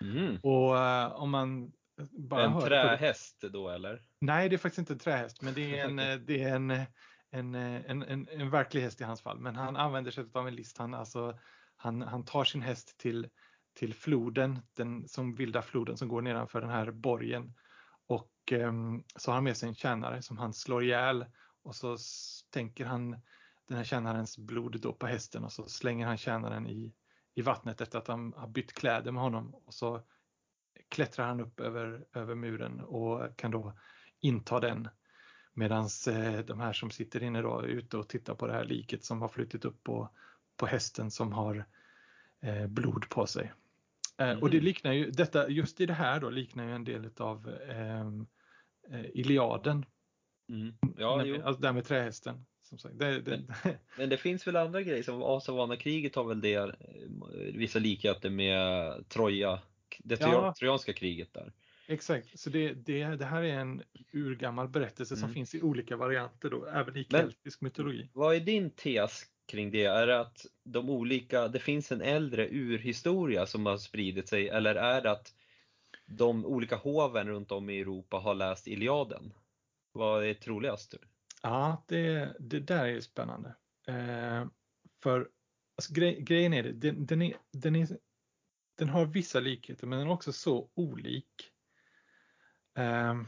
[0.00, 0.36] Mm.
[0.42, 1.72] Och eh, om man
[2.10, 4.02] bara en trähäst då eller?
[4.20, 6.86] Nej, det är faktiskt inte en trähäst, men det är en, det är en
[7.34, 9.38] en, en, en, en verklig häst i hans fall.
[9.38, 10.78] Men han använder sig av en list.
[10.78, 11.38] Han, alltså,
[11.76, 13.28] han, han tar sin häst till,
[13.74, 17.54] till floden, den som vilda floden som går nedanför den här borgen.
[18.06, 21.26] Och um, så har han med sig en tjänare som han slår ihjäl
[21.62, 23.20] och så stänker han
[23.68, 26.94] den här tjänarens blod då på hästen och så slänger han tjänaren i,
[27.34, 30.00] i vattnet efter att han har bytt kläder med honom och så
[30.88, 33.78] klättrar han upp över, över muren och kan då
[34.20, 34.88] inta den
[35.54, 38.64] Medan eh, de här som sitter inne då är ute och tittar på det här
[38.64, 40.10] liket som har flyttit upp på,
[40.56, 41.64] på hästen som har
[42.40, 43.52] eh, blod på sig.
[44.16, 44.42] Mm.
[44.42, 44.64] Och det mm.
[44.64, 48.26] liknar ju, detta, just i det här då liknar ju en del av ehm,
[48.90, 49.84] eh, Iliaden.
[50.48, 50.74] Mm.
[50.96, 52.46] Ja, När, alltså där med trähästen.
[52.78, 52.98] Som sagt.
[52.98, 56.74] Det, det, men, men, det finns väl andra grejer som Asavana-kriget har väl det,
[57.54, 59.58] vissa likheter med Troja,
[59.98, 60.54] det ja.
[60.58, 61.52] trojanska kriget där.
[61.86, 63.82] Exakt, så det, det, det här är en
[64.12, 65.34] urgammal berättelse som mm.
[65.34, 68.08] finns i olika varianter då, även i keltisk mytologi.
[68.12, 69.84] Vad är din tes kring det?
[69.84, 74.74] Är det att de olika, det finns en äldre urhistoria som har spridit sig eller
[74.74, 75.34] är det att
[76.06, 79.32] de olika hoven runt om i Europa har läst Iliaden?
[79.92, 80.94] Vad är troligast?
[81.44, 83.54] Ja, det, det där är spännande.
[83.86, 84.46] Eh,
[85.02, 85.30] för
[85.76, 87.98] alltså, grej, grejen är det, den, den, är, den, är,
[88.74, 91.54] den har vissa likheter men den är också så olik
[92.74, 93.22] Eh,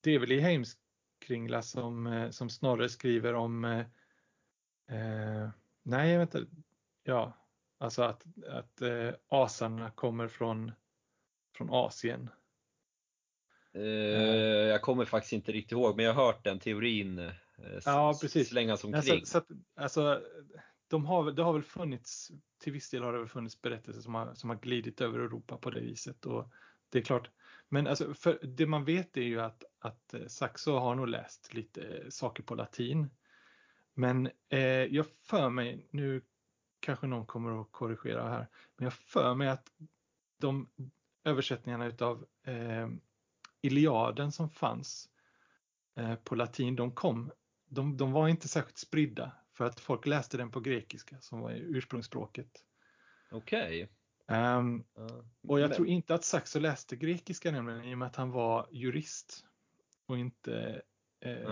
[0.00, 3.86] det är väl i Heimskringla som, eh, som Snorre skriver om eh,
[4.88, 5.48] eh
[5.82, 6.38] Nej, vänta.
[7.02, 7.32] Ja,
[7.78, 10.72] alltså att, att eh, asarna kommer från,
[11.56, 12.30] från Asien.
[13.76, 17.32] Eh, jag kommer faktiskt inte riktigt ihåg, men jag har hört den teorin eh,
[17.84, 18.48] ja, precis.
[18.48, 19.12] slängas omkring.
[19.12, 20.22] Alltså, så att, alltså,
[20.88, 24.14] de har, det har väl funnits, till viss del har det väl funnits berättelser som
[24.14, 26.26] har, som har glidit över Europa på det viset.
[26.26, 26.52] Och
[26.88, 27.30] det är klart.
[27.68, 31.54] Men alltså, för det man vet är ju att, att eh, Saxo har nog läst
[31.54, 33.10] lite saker på latin.
[33.94, 36.22] Men eh, jag för mig, nu
[36.80, 39.72] kanske någon kommer att korrigera här, men jag för mig att
[40.40, 40.70] de
[41.24, 42.88] översättningarna utav eh,
[43.62, 45.08] Iliaden som fanns
[45.96, 47.30] eh, på latin, de kom,
[47.68, 51.50] de, de var inte särskilt spridda för att folk läste den på grekiska som var
[51.52, 52.64] ursprungsspråket.
[53.30, 53.88] Okej.
[54.28, 55.24] Ehm, Ja.
[55.48, 58.30] och jag Men- tror inte att Saxo läste grekiska nämligen i och med att han
[58.30, 59.44] var jurist
[60.06, 60.82] och inte
[61.20, 61.48] eh,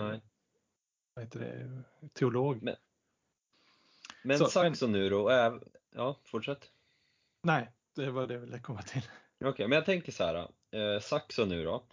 [1.13, 2.63] vad heter det, teolog.
[2.63, 2.75] Men-
[4.23, 5.63] Men Så, Saxo nu då, är...
[5.91, 6.71] ja fortsätt.
[7.41, 9.01] Nej, det var det jag ville komma till.
[9.45, 10.47] Okej, men jag tänker så här.
[10.75, 11.83] Eh, Saxo nu då.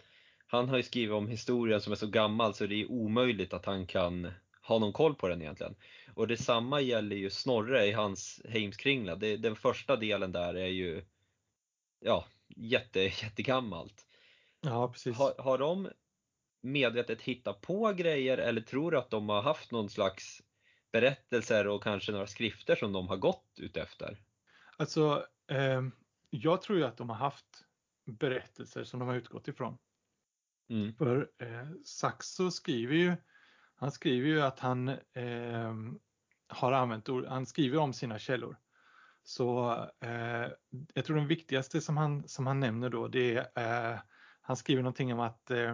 [0.47, 3.65] Han har ju skrivit om historien som är så gammal så det är omöjligt att
[3.65, 5.75] han kan ha någon koll på den egentligen.
[6.13, 9.15] Och detsamma gäller ju Snorre i hans Heimskringla.
[9.15, 11.05] Det, den första delen där är ju
[11.99, 14.07] ja, jätte, jättegammalt.
[14.61, 15.17] Ja, precis.
[15.17, 15.89] Har, har de
[16.61, 20.41] medvetet hittat på grejer eller tror du att de har haft någon slags
[20.91, 24.17] berättelser och kanske några skrifter som de har gått utefter?
[24.77, 25.91] Alltså, ehm,
[26.29, 27.63] jag tror ju att de har haft
[28.05, 29.77] berättelser som de har utgått ifrån.
[30.69, 30.95] Mm.
[30.95, 33.15] För eh, Saxo skriver ju,
[33.75, 35.99] han skriver ju att han ehm,
[36.47, 38.57] har använt ord, han skriver om sina källor.
[39.23, 40.47] Så eh,
[40.93, 43.99] jag tror den viktigaste som han, som han nämner då det är, eh,
[44.41, 45.71] han skriver någonting om att eh,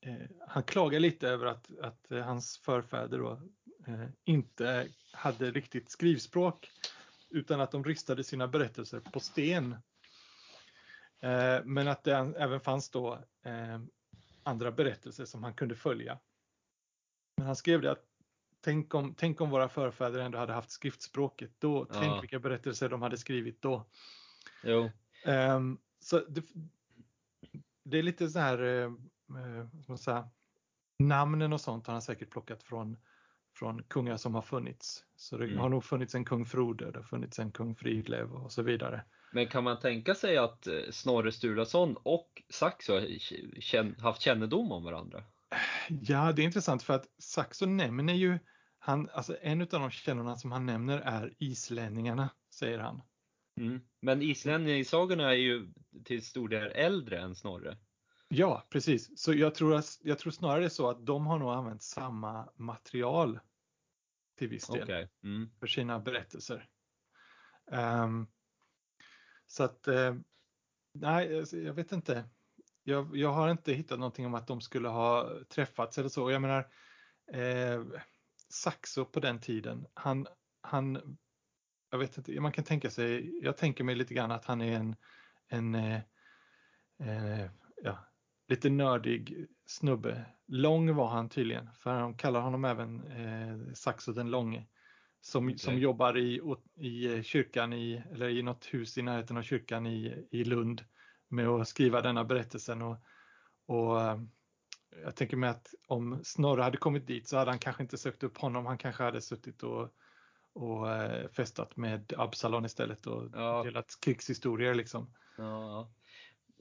[0.00, 3.42] eh, han klagar lite över att, att eh, hans förfäder då,
[3.86, 6.70] eh, inte hade riktigt skrivspråk
[7.30, 9.76] utan att de ristade sina berättelser på sten.
[11.20, 13.80] Eh, men att det även fanns då eh,
[14.42, 16.18] andra berättelser som han kunde följa.
[17.36, 18.04] Men han skrev det att
[18.60, 21.86] tänk om, tänk om våra förfäder ändå hade haft skriftspråket då.
[21.92, 22.00] Ja.
[22.00, 23.86] Tänk vilka berättelser de hade skrivit då.
[24.64, 24.90] Jo,
[25.24, 26.44] Ehm, så det,
[27.84, 28.92] det är lite så här, eh,
[29.88, 30.28] eh, säga,
[30.98, 32.96] namnen och sånt har han säkert plockat från,
[33.56, 35.04] från kungar som har funnits.
[35.16, 35.58] Så det Mm.
[35.58, 39.04] har nog funnits en kung Frode, det har funnits en kung Fridlev och så vidare.
[39.32, 44.84] Men kan man tänka sig att eh, Snorre Sturlason och Saxo har haft kännedom om
[44.84, 45.24] varandra?
[45.88, 48.38] Ja, det är intressant för att Saxo nämner ju,
[48.78, 53.02] han, alltså en av de källorna som han nämner är islänningarna, säger han.
[53.60, 53.80] Mm.
[54.00, 55.72] Men islänningasagorna är ju
[56.04, 57.78] till stor del äldre än Snorre.
[58.28, 59.18] Ja, precis.
[59.18, 61.82] Så jag tror, att, jag tror snarare det är så att de har nog använt
[61.82, 63.40] samma material
[64.38, 64.82] till viss del.
[64.82, 65.08] Okej.
[65.22, 65.50] Mm.
[65.60, 66.68] för sina berättelser.
[67.72, 68.26] Ehm,
[69.48, 70.14] så att, eh,
[70.92, 72.24] nej, alltså, jag vet inte.
[72.82, 76.30] Jag, jag har inte hittat någonting om att de skulle ha träffats eller så.
[76.30, 76.68] Jag menar,
[77.32, 77.84] eh,
[78.48, 80.26] Saxo på den tiden, han,
[80.60, 81.18] han,
[81.90, 84.76] jag vet inte, man kan tänka sig, jag tänker mig lite grann att han är
[84.76, 84.96] en,
[85.48, 86.00] en eh,
[86.98, 87.50] eh,
[87.82, 87.98] ja,
[88.48, 90.26] lite nördig snubbe.
[90.46, 94.66] Lång var han tydligen, för de kallar honom även eh, Saxo den långe.
[95.20, 95.58] Som, Okej.
[95.58, 96.40] som jobbar i,
[96.76, 100.84] i kyrkan i, eller i något hus i närheten av kyrkan i, i Lund
[101.28, 102.82] med att skriva denna berättelsen.
[102.82, 102.96] Och,
[103.66, 104.20] och eh,
[105.04, 108.22] jag tänker mig att om Snorre hade kommit dit så hade han kanske inte sökt
[108.22, 108.66] upp honom.
[108.66, 109.88] Han kanske hade suttit och,
[110.52, 113.62] och eh, festat med Absalon istället och Ja.
[113.64, 115.14] delat krigshistorier liksom.
[115.36, 115.92] Ja.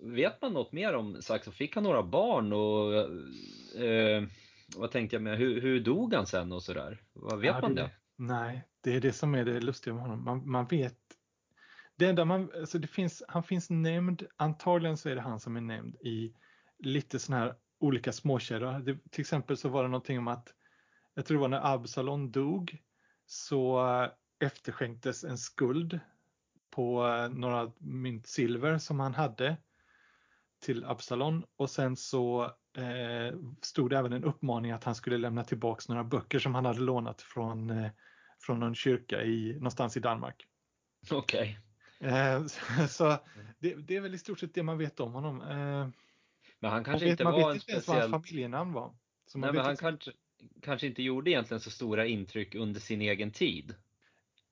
[0.02, 1.52] Vet man något mer om Saxo?
[1.52, 2.94] Fick han några barn och
[3.82, 4.24] eh,
[4.76, 7.02] vad tänkte jag med, hur, hur dog han sen och sådär?
[7.14, 7.92] Vad vet Ja, man det?
[8.18, 10.24] Nej, det är det som är det lustiga med honom.
[10.24, 10.98] Man, man vet.
[11.96, 15.56] Det enda man, alltså det finns, han finns nämnd, antagligen så är det han som
[15.56, 16.34] är nämnd i
[16.80, 18.80] lite sådana här olika småkärror.
[18.80, 20.54] Det, till exempel så var det någonting om att,
[21.14, 22.78] jag tror det var när Absalon dog,
[23.26, 26.00] så eh, efterskänktes en skuld
[26.70, 29.58] på eh, några mynt silver som han hade
[30.60, 32.44] till Absalon och sen så
[32.78, 36.66] eh, stod det även en uppmaning att han skulle lämna tillbaks några böcker som han
[36.66, 37.92] hade lånat från, eh,
[38.40, 40.48] från någon kyrka i, någonstans i Danmark.
[41.12, 41.60] Okej.
[42.00, 43.18] Eh, så så
[43.60, 45.42] det, det är väl i stort sett det man vet om honom.
[45.42, 45.90] Eh,
[46.60, 48.96] Men han kanske vet, inte man var vet en inte ens vad hans familjenamn var.
[49.26, 50.12] Så Nej, men han liksom kanske,
[50.62, 53.76] kanske inte gjorde egentligen så stora intryck under sin egen tid.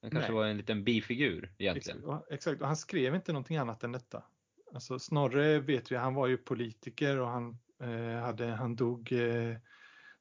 [0.02, 0.36] Han kanske Nej.
[0.36, 2.04] var en liten bifigur egentligen.
[2.30, 4.24] Exakt, och han skrev inte någonting annat än detta.
[4.74, 9.56] Alltså Snorre vet vi, han var ju politiker och han, eh, hade, han dog eh,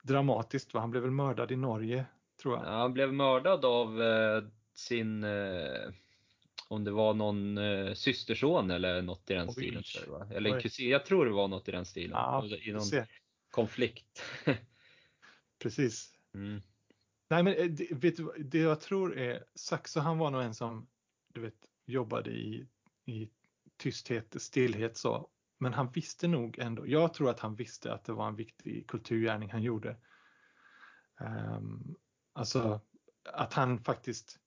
[0.02, 0.74] dramatiskt.
[0.74, 0.80] Va?
[0.80, 2.06] Han blev väl mördad i Norge,
[2.42, 2.66] tror jag.
[2.66, 5.90] Ja, Han blev mördad av eh, sin, eh,
[6.68, 9.54] om det var någon eh, systerson eller något i den Oj.
[9.54, 9.82] stilen.
[9.82, 10.32] tror jag?
[10.32, 10.62] Eller en Oj.
[10.62, 12.10] kusin, jag tror det var något i den stilen.
[12.10, 13.06] Ja, I du någon ser.
[13.50, 14.22] konflikt.
[15.62, 16.12] Precis.
[16.34, 16.60] Mm.
[17.28, 20.54] Nej, men eh, det, vet du, det jag tror är, Saxo han var nog en
[20.54, 20.86] som
[21.34, 21.54] du vet,
[21.86, 22.66] jobbade i,
[23.04, 23.28] i
[23.84, 25.30] tysthet, stillhet så.
[25.58, 28.86] Men han visste nog ändå, jag tror att han visste att det var en viktig
[28.88, 29.96] kulturgärning han gjorde.
[31.20, 31.96] Um,
[32.32, 32.80] alltså
[33.24, 34.38] att han faktiskt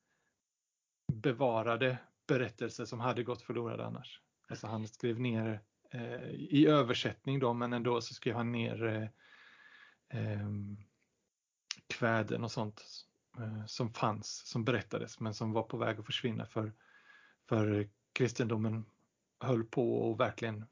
[1.14, 1.98] bevarade
[2.28, 4.22] berättelser som hade gått förlorade annars.
[4.50, 10.22] Alltså han skrev ner eh, i översättning då, men ändå så skrev han ner eh,
[10.22, 10.50] eh,
[11.88, 13.06] kväden och sånt
[13.38, 16.74] eh, som fanns, som berättades, men som var på väg att försvinna för,
[17.50, 18.86] för kristendomen
[19.40, 20.66] höll på att verkligen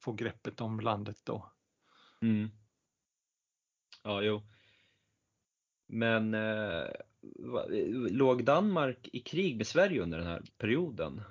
[0.00, 1.52] få greppet om landet då.
[2.22, 2.50] Mm.
[4.02, 4.42] Ja, jo.
[5.86, 6.88] Men eh,
[8.10, 11.22] låg Danmark i krig med Sverige under den här perioden?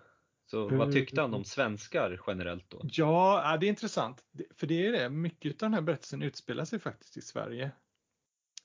[0.46, 2.82] Så vad tyckte han om svenskar generellt då?
[2.84, 4.26] Ja, det är intressant.
[4.56, 7.72] För det är det, mycket av den här berättelsen utspelar sig faktiskt i Sverige.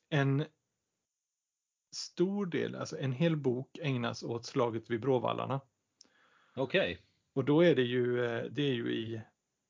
[0.08, 0.44] En
[1.92, 5.60] stor del, alltså en hel bok ägnas åt slaget vid Bråvallarna.
[6.54, 6.92] Okej.
[6.92, 7.05] Okay.
[7.36, 9.20] Och då är det ju, eh, det är ju i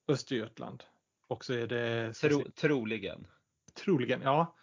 [0.09, 0.85] Östergötland.
[1.27, 2.13] Och så är det...
[2.13, 3.27] Tro, troligen.
[3.75, 4.57] Troligen, ja.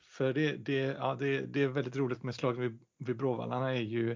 [0.00, 3.80] För, det, det, ja, det, det är väldigt roligt med slaget vid, vid Bråvallarna är
[3.80, 4.10] ju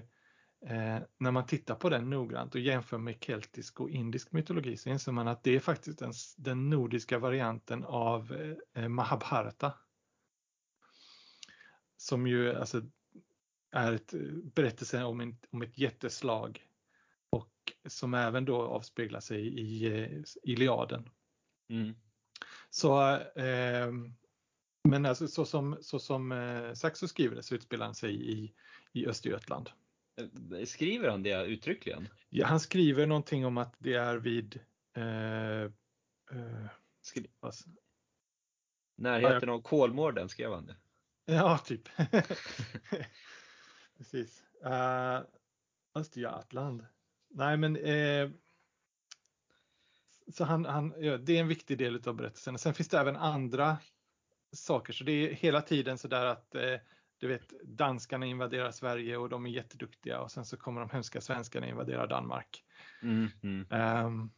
[0.65, 4.89] eh, när man tittar på den noggrant och jämför med keltisk och indisk mytologi så
[4.89, 9.73] inser man att det är faktiskt den, den nordiska varianten av eh, Mahabharata.
[11.97, 12.81] Som ju alltså
[13.71, 14.13] är ett
[14.53, 16.67] berättelse om, en, om ett jätteslag
[17.87, 21.09] som även då avspeglar sig i eh, Iliaden.
[21.69, 21.95] Mm.
[22.69, 23.91] Så, eh,
[24.89, 28.53] men alltså, så som, så som eh, Saxo skriver det så utspelar han sig i,
[28.91, 29.69] i Östergötland.
[30.21, 32.07] Eh, skriver han det uttryckligen?
[32.29, 34.59] Ja, han skriver någonting om att det är vid
[34.95, 35.69] eh, eh,
[37.01, 37.27] Skri
[38.97, 40.75] Närheten av Kolmården skrev han det?
[41.25, 41.89] Ja, typ.
[43.97, 44.43] Precis.
[44.65, 45.21] Uh,
[45.95, 46.85] Östergötland.
[47.33, 48.29] Nej, men eh,
[50.33, 52.57] så han, han, ja, det är en viktig del av berättelsen.
[52.57, 53.77] Sen finns det även andra
[54.55, 56.75] saker, så det är hela tiden så där att eh,
[57.21, 61.21] du vet, danskarna invaderar Sverige och de är jätteduktiga och sen så kommer de hemska
[61.21, 62.63] svenskarna invadera Danmark.
[63.01, 64.05] Mm, mm.
[64.05, 64.31] Um,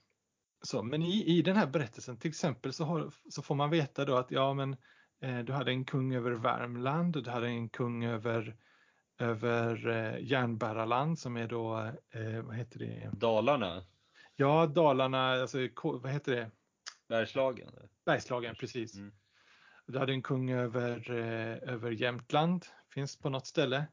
[0.61, 4.05] så, men i, i den här berättelsen till exempel så, har, så får man veta
[4.05, 4.75] då att ja men
[5.21, 8.55] eh, du hade en kung över Värmland och du hade en kung över
[9.17, 11.77] över eh, Järnbärarland som är då,
[12.09, 13.09] eh, vad heter det?
[13.13, 13.83] Dalarna?
[14.35, 16.51] Ja, Dalarna, alltså vad heter det?
[17.07, 17.69] Bergslagen?
[18.05, 18.95] Bergslagen, precis.
[18.95, 19.11] Mm.
[19.87, 23.85] Du hade en kung över, eh, över Jämtland, finns på något ställe.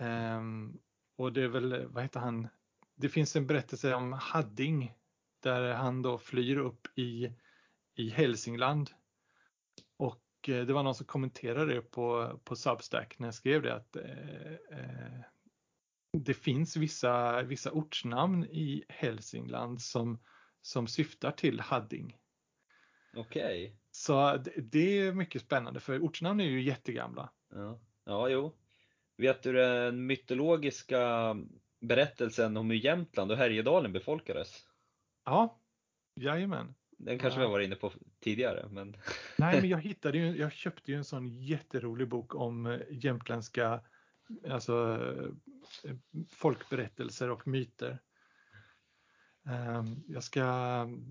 [0.00, 0.78] Um,
[1.16, 2.48] och det är väl, vad heter han?
[2.94, 4.94] Det finns en berättelse om Hadding
[5.40, 7.32] där han då flyr upp i,
[7.94, 8.90] i Hälsingland.
[9.96, 13.96] Och det var någon som kommenterade det på, på Substack när jag skrev det att
[13.96, 15.20] eh, eh,
[16.12, 20.22] det finns vissa, vissa ortsnamn i Hälsingland som,
[20.62, 22.16] som syftar till Hadding.
[23.16, 23.64] Okej.
[23.64, 23.76] Okay.
[23.90, 27.32] Så det, det, är mycket spännande för ortsnamn är ju jättegamla.
[27.50, 28.56] Ja, ja jo.
[29.16, 31.36] Vet du den mytologiska
[31.80, 34.66] berättelsen om hur Jämtland och Härjedalen befolkades?
[35.24, 35.60] Ja,
[36.14, 36.74] jajamän.
[37.04, 37.46] Den kanske ja.
[37.46, 38.68] vi varit inne på tidigare.
[38.70, 38.96] Men...
[39.36, 43.80] Nej, men jag hittade ju, jag köpte ju en sån jätterolig bok om eh, jämtländska
[44.48, 44.98] alltså,
[45.84, 45.94] eh,
[46.28, 47.98] folkberättelser och myter.
[49.46, 50.44] Ehm, jag ska,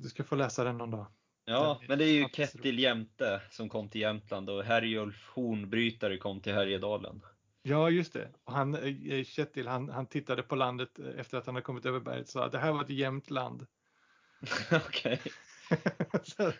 [0.02, 1.06] du ska få läsa den någon dag.
[1.46, 6.42] Ja, men det är ju Kettil Jämte som kom till Jämtland och Herjulf Hornbrytare kom
[6.42, 7.22] till Härjedalen.
[7.62, 8.30] Ja, just det.
[8.44, 12.00] Och han, eh, Kettil, han, han tittade på landet efter att han hade kommit över
[12.00, 13.66] berget och sa att det här var ett jämnt land.
[14.72, 15.22] Okej.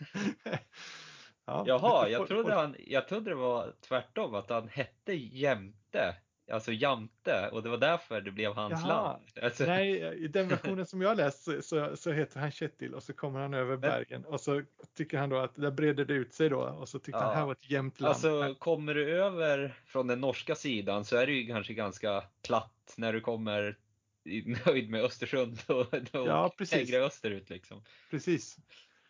[1.46, 6.16] ja, Jaha, jag trodde, han, jag trodde det var tvärtom, att han hette Jämte
[6.50, 8.88] alltså Jamte och det var därför det blev hans Jaha.
[8.88, 9.22] land.
[9.42, 9.64] Alltså...
[9.64, 13.12] Nej, i den versionen som jag läst så, så, så, heter han Kjetil och så
[13.12, 14.62] kommer han över bergen och så
[14.96, 17.26] tycker han då att där breder det ut sig då och så tyckte ja.
[17.26, 18.10] han här var ett jämnt land.
[18.10, 22.94] Alltså kommer du över från den norska sidan så är det ju kanske ganska platt
[22.96, 23.78] när du kommer
[24.66, 27.82] nöjd med Östersund och, och ja, längre österut liksom.
[28.10, 28.56] Precis.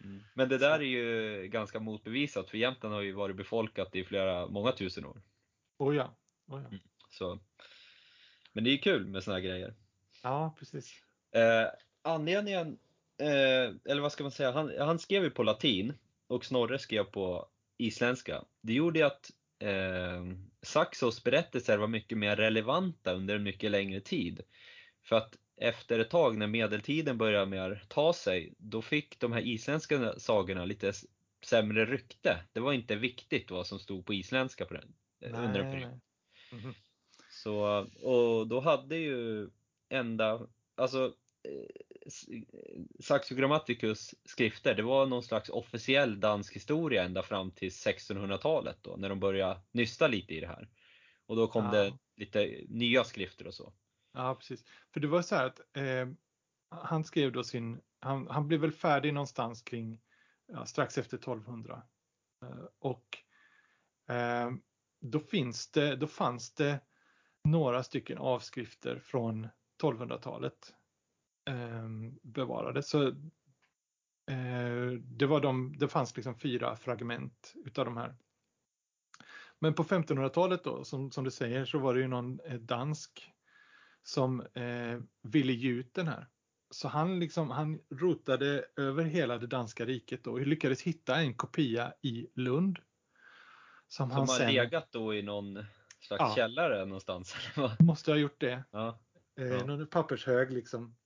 [0.04, 0.22] Mm.
[0.34, 4.46] Men det där är ju ganska motbevisat för Jämtland har ju varit befolkat i flera,
[4.46, 5.22] många tusen år.
[5.78, 6.14] Oh ja.
[6.46, 6.68] Oh ja.
[6.68, 6.80] Mm.
[7.10, 7.38] Så.
[8.52, 9.74] Men det är kul med såna här grejer.
[10.22, 11.04] Ja, precis.
[11.34, 11.66] Eh,
[12.02, 12.78] anledningen,
[13.18, 15.94] eh, eller vad ska man säga, han, han skrev ju på latin
[16.26, 17.48] och Snorre skrev på
[17.78, 18.44] isländska.
[18.60, 20.24] Det gjorde att eh,
[20.62, 24.40] Saxos berättelser var mycket mer relevanta under en mycket längre tid.
[25.02, 29.40] För att efter ett tag när medeltiden började mer ta sig, då fick de här
[29.40, 30.92] isländska sagorna lite
[31.44, 32.44] sämre rykte.
[32.52, 36.00] Det var inte viktigt vad som stod på isländska på den, under en period.
[36.52, 36.74] Mm -hmm.
[37.30, 39.50] Så, och då hade ju
[39.88, 41.66] enda, alltså eh,
[43.00, 48.96] Saxo Grammaticus skrifter, det var någon slags officiell dansk historia ända fram till 1600-talet då,
[48.96, 50.68] när de började nysta lite i det här.
[51.26, 51.70] Och då kom ja.
[51.70, 53.72] det lite nya skrifter och så.
[54.12, 54.64] Ja, precis.
[54.92, 56.08] För det var så här att eh,
[56.68, 60.00] han skrev då sin, han, han blev väl färdig någonstans kring
[60.46, 61.82] ja, strax efter 1200.
[62.42, 63.18] Eh, och
[64.14, 64.50] eh,
[65.00, 66.80] då, finns det, då fanns det
[67.44, 69.48] några stycken avskrifter från
[69.82, 70.74] 1200-talet
[71.48, 71.88] eh,
[72.22, 72.82] bevarade.
[72.82, 73.08] Så
[74.30, 78.14] eh, det, var de, det fanns liksom fyra fragment utav de här.
[79.58, 83.32] Men på 1500-talet då, som, som du säger, så var det ju någon eh, dansk
[84.02, 86.26] som eh, ville ge ut den här.
[86.70, 91.92] Så han, liksom, han rotade över hela det danska riket och lyckades hitta en kopia
[92.02, 92.78] i Lund.
[93.88, 94.52] Som, som han har sen...
[94.52, 95.54] legat då i någon
[96.00, 96.34] slags ja.
[96.36, 97.34] källare någonstans?
[97.78, 98.64] Måste ha gjort det.
[98.70, 99.00] Ja.
[99.40, 100.96] Eh, någon pappershög liksom.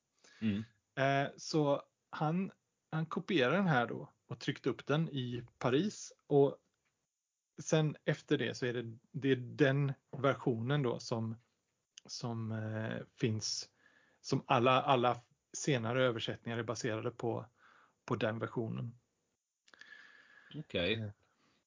[0.41, 0.65] Mm.
[0.95, 2.51] Eh, så han,
[2.91, 6.57] han kopierade den här då och tryckte upp den i Paris och
[7.63, 11.37] sen efter det så är det, det är den versionen då som,
[12.07, 13.69] som eh, finns
[14.21, 15.21] som alla, alla
[15.53, 17.47] senare översättningar är baserade på,
[18.05, 18.95] på den versionen.
[20.55, 20.93] Okej.
[20.93, 21.05] Okay.
[21.05, 21.11] Eh,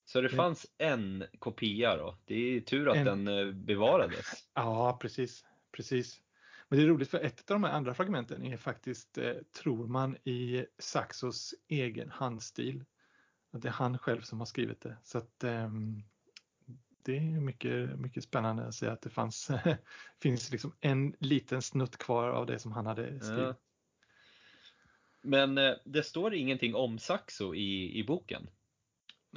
[0.05, 2.17] så det fanns en kopia då?
[2.25, 4.25] Det är tur att en, den eh, bevarades.
[4.53, 5.45] Ja, precis.
[5.71, 6.21] precis.
[6.67, 9.33] Men det är roligt för ett av de här andra fragmenten är faktiskt, eh,
[9.63, 12.85] tror man, i Saxos egen handstil.
[13.51, 14.97] Det är han själv som har skrivit det.
[15.03, 15.69] Så att, eh,
[17.07, 19.51] det är mycket, mycket spännande att se att det fanns,
[20.21, 23.43] finns liksom en liten snutt kvar av det som han hade skrivit.
[23.43, 23.55] Ja.
[25.21, 28.49] Men eh, det står ingenting om Saxo i, i boken?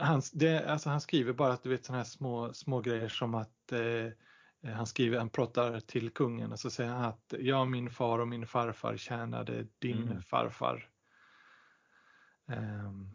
[0.00, 3.34] Han, det, alltså han skriver bara att du vet sådana här små, små grejer som
[3.34, 7.90] att eh, han skriver, han pratar till kungen och så säger han att jag, min
[7.90, 10.22] far och min farfar tjänade din mm.
[10.22, 10.88] farfar.
[12.46, 13.10] Um,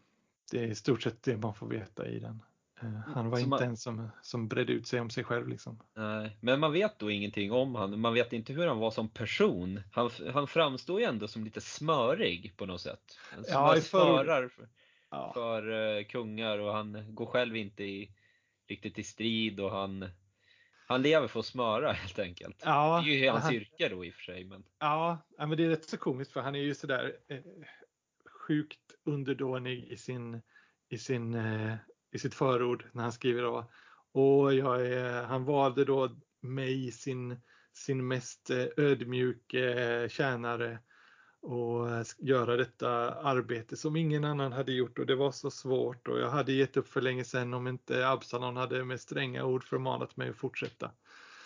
[0.52, 2.42] det är i stort sett det man får veta i den.
[2.86, 3.64] Uh, han var så inte man...
[3.64, 5.48] en som, som bredde ut sig om sig själv.
[5.48, 5.80] Liksom.
[5.96, 8.00] Nej, men man vet då ingenting om han.
[8.00, 9.82] Man vet inte hur han var som person.
[9.92, 13.18] Han, han framstår ju ändå som lite smörig på något sätt.
[13.34, 14.70] Som ja, smörar för,
[15.10, 15.32] ja.
[15.34, 18.12] för kungar och han går själv inte i,
[18.68, 20.10] riktigt i strid och han
[20.88, 22.62] han lever för att smöra helt enkelt.
[22.66, 24.44] Ja, det är ju hans han, yrke då i och för sig.
[24.44, 24.64] Men...
[24.80, 27.40] Ja, men det är rätt så komiskt för han är ju sådär eh,
[28.48, 30.42] sjukt underdånig i sin,
[30.90, 31.76] i sin eh,
[32.16, 33.72] i sitt förord när han skriver då.
[34.12, 36.10] Och jag är, han valde då
[36.42, 37.42] mig sin,
[37.74, 40.80] sin mest eh, ödmjuke tjänare
[41.42, 41.88] och
[42.18, 46.30] göra detta arbete som ingen annan hade gjort och det var så svårt och jag
[46.30, 50.30] hade gett upp för länge sedan om inte Absalon hade med stränga ord förmanat mig
[50.30, 50.92] att fortsätta.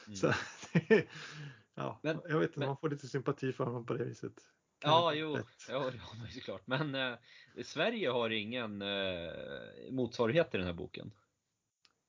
[0.06, 0.16] Mm.
[0.16, 0.34] Så,
[1.76, 4.34] ja, men, jag vet inte, men, man får lite sympati för honom på det viset.
[4.82, 5.38] Ja, jo,
[5.70, 6.68] ja, det har man såklart.
[6.68, 7.18] Men eh,
[7.64, 9.32] Sverige har ingen eh,
[9.92, 11.12] motsvarighet till den här boken.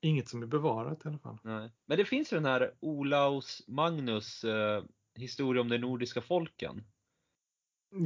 [0.01, 1.39] Inget som är bevarat i alla fall.
[1.43, 1.71] Nej.
[1.87, 6.85] Men det finns ju den här Olaus Magnus eh, historia om de nordiska folken.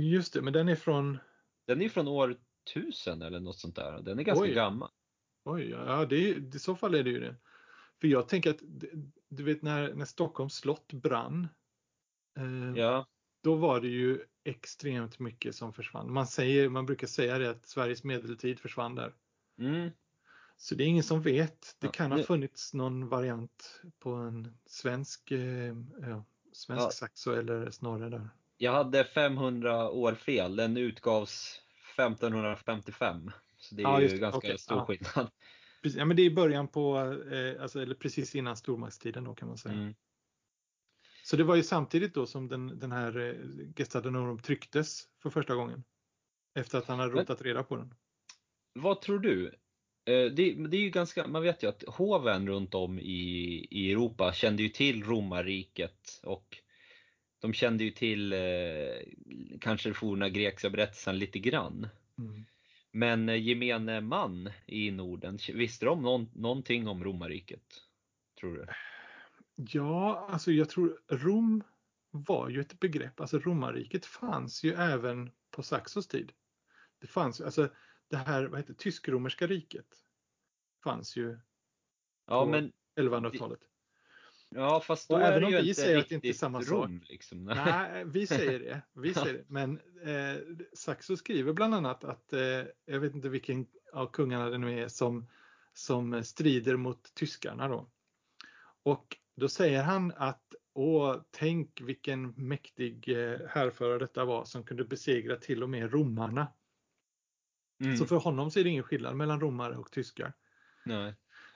[0.00, 1.18] Just det, men den är från?
[1.66, 2.36] Den är från år
[2.70, 4.02] 1000 eller något sånt där.
[4.02, 4.54] Den är ganska Oj.
[4.54, 4.90] gammal.
[5.44, 7.36] Oj, ja det är, i så fall är det ju det.
[8.00, 8.60] För jag tänker att,
[9.28, 11.48] du vet när, när Stockholms slott brann.
[12.38, 13.06] Eh, ja.
[13.44, 16.12] Då var det ju extremt mycket som försvann.
[16.12, 19.12] Man, säger, man brukar säga det att Sveriges medeltid försvann där.
[19.58, 19.90] Mm.
[20.56, 21.76] Så det är ingen som vet.
[21.78, 26.90] Det kan ha funnits någon variant på en svensk, eh, ja, svensk ja.
[26.90, 28.28] saxo eller snorre där.
[28.56, 30.56] Jag hade 500 år fel.
[30.56, 31.60] Den utgavs
[31.96, 33.30] 1555.
[33.58, 34.58] Så det är ja, ju ganska okay.
[34.58, 34.84] stor ja.
[34.86, 35.30] skillnad.
[35.82, 36.98] Ja, men det är början på,
[37.32, 39.74] eh, alltså, eller precis innan stormaktstiden då kan man säga.
[39.74, 39.94] Mm.
[41.24, 43.34] Så det var ju samtidigt då som den, den här eh,
[43.76, 45.84] Gesta Danorum trycktes för första gången.
[46.54, 47.94] Efter att han hade rotat reda på den.
[48.72, 49.46] Vad tror du?
[50.06, 53.92] Eh, det, det, är ju ganska, man vet ju att hoven runt om i, i
[53.92, 56.58] Europa kände ju till romarriket och
[57.38, 58.38] de kände ju till eh,
[59.60, 61.88] kanske den forna grekiska berättelsen lite grann.
[62.18, 62.44] Mm.
[62.92, 67.64] Men eh, gemene man i Norden, visste de någon, någonting om romarriket?
[68.40, 68.66] Tror du?
[69.54, 71.64] Ja, alltså jag tror Rom
[72.10, 73.20] var ju ett begrepp.
[73.20, 76.32] Alltså romarriket fanns ju även på Saxos tid.
[76.98, 77.68] Det fanns ju, alltså
[78.08, 79.86] det här, vad heter tysk-romerska riket
[80.84, 81.38] fanns ju
[82.26, 83.60] ja, på 1100-talet.
[84.48, 86.98] Ja, fast då och även om vi inte säger att det inte är samma Rom,
[87.00, 87.08] sak.
[87.08, 87.44] Liksom.
[87.44, 88.82] Nej, vi säger det.
[88.92, 89.44] Vi säger det.
[89.46, 90.36] Men eh,
[90.72, 92.40] Saxo skriver bland annat att, eh,
[92.84, 95.26] jag vet inte vilken av kungarna det nu är som,
[95.72, 97.90] som strider mot tyskarna då.
[98.82, 104.84] Och då säger han att Åh, tänk vilken mäktig eh, härförare detta var som kunde
[104.84, 106.52] besegra till och med romarna.
[107.80, 107.96] Mm.
[107.96, 110.32] Så för honom så är det ingen skillnad mellan romare och tyskar.
[110.84, 111.14] Nej.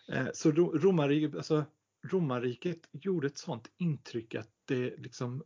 [0.09, 1.65] Eh, så romarriket, alltså,
[2.03, 5.45] romarriket gjorde ett sånt intryck att det liksom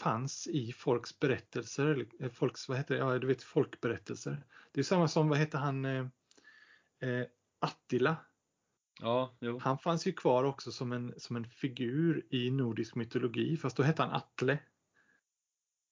[0.00, 4.44] fanns i folks berättelser, eh, folks, vad heter det, ja du vet folkberättelser.
[4.72, 6.10] Det är samma som, vad heter han,
[7.58, 8.16] Attila
[9.00, 9.58] Ja, jo.
[9.58, 13.82] Han fanns ju kvar också som en, som en figur i nordisk mytologi, fast då
[13.82, 14.58] hette han Atle.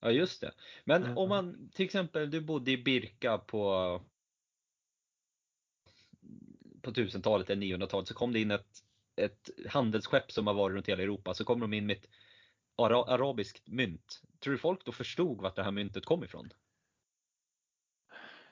[0.01, 0.55] Ja, just det.
[0.85, 1.19] Men Mm.
[1.19, 4.03] om man till exempel, du bodde i Birka på
[6.83, 8.79] på 1000-talet eller 900-talet så kom det in ett,
[9.17, 11.35] ett handelsskepp som har varit runt hela Europa.
[11.35, 12.09] Så kommer de in med ett
[12.77, 14.23] ara, arabiskt mynt.
[14.41, 16.53] Tror du folk då förstod vart det här myntet kom ifrån?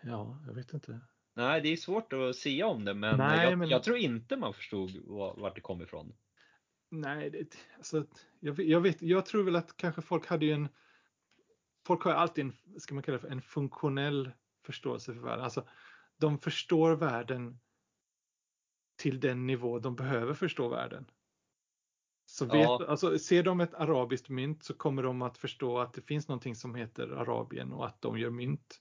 [0.02, 1.00] Ja, jag vet inte.
[1.36, 4.36] Nej, det är svårt att säga om det, men, Nej, jag, men- jag tror inte
[4.36, 6.14] man förstod var- vart det kom ifrån.
[6.90, 8.06] Nej, det, alltså,
[8.40, 10.68] jag, jag, vet, jag tror väl att kanske folk hade ju en...
[11.86, 14.30] Folk har ju alltid en, ska man kalla för, en funktionell
[14.66, 15.44] förståelse för världen.
[15.44, 15.66] Alltså,
[16.16, 17.58] de förstår världen
[18.96, 21.10] till den nivå de behöver förstå världen.
[22.26, 22.86] Så vet, Ja.
[22.88, 26.54] alltså, ser de ett arabiskt mynt så kommer de att förstå att det finns någonting
[26.54, 28.80] som heter Arabien och att de gör mynt.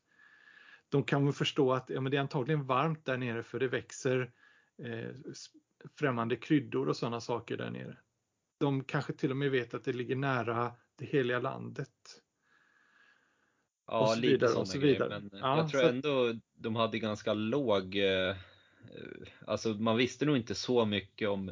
[0.93, 4.31] De kan förstå att ja, men det är antagligen varmt där nere för det växer
[4.83, 5.09] eh,
[5.99, 7.97] främmande kryddor och sådana saker där nere.
[8.59, 11.89] De kanske till och med vet att det ligger nära det heliga landet.
[13.87, 15.09] Ja, Och så lite sådana så grejer.
[15.09, 18.35] Men Ja, jag tror så- ändå de hade ganska låg, eh,
[19.47, 21.51] alltså man visste nog inte så mycket om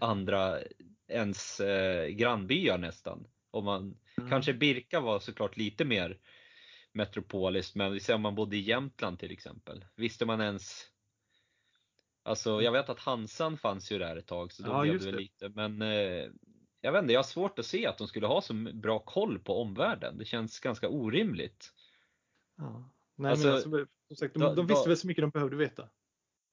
[0.00, 0.58] andra,
[1.08, 3.26] ens eh, grannbyar nästan.
[3.50, 4.30] Om man, Mm.
[4.30, 6.18] Kanske Birka var såklart lite mer
[6.96, 9.84] metropoliskt, men om man bodde i Jämtland till exempel.
[9.96, 10.86] Visste man ens
[12.22, 15.10] Alltså jag vet att Hansan fanns ju där ett tag så då Ja, blev det
[15.10, 15.16] det.
[15.16, 16.28] lite men eh,
[16.80, 19.38] jag vet inte, jag har svårt att se att de skulle ha så bra koll
[19.38, 20.18] på omvärlden.
[20.18, 21.72] Det känns ganska orimligt.
[22.56, 22.90] Ja.
[23.16, 25.30] Nej, Alltså, men alltså, som sagt, de, då- de visste då- väl så mycket de
[25.30, 25.88] behövde veta.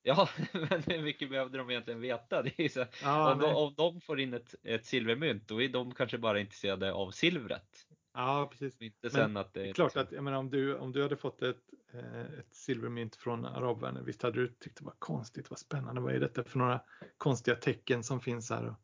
[0.03, 2.41] Ja, men hur mycket behövde de egentligen veta?
[2.41, 5.69] Det är så, Ja, om, de, om de får in ett, ett silvermynt, då är
[5.69, 7.87] de kanske bara intresserade av silvret.
[8.13, 8.81] Ja precis.
[8.81, 11.01] Inte Men sen att det är klart liksom- att jag menar, om, du, om du
[11.01, 15.49] hade fått ett, eh, ett silvermynt från arabvärlden, visst hade du tyckt det var konstigt,
[15.49, 16.81] vad spännande, vad är detta för några
[17.17, 18.75] konstiga tecken som finns här och,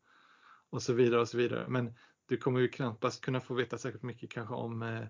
[0.70, 1.68] och så vidare och så vidare.
[1.68, 1.94] Men
[2.26, 5.04] du kommer ju knappast kunna få veta särskilt mycket kanske om, eh,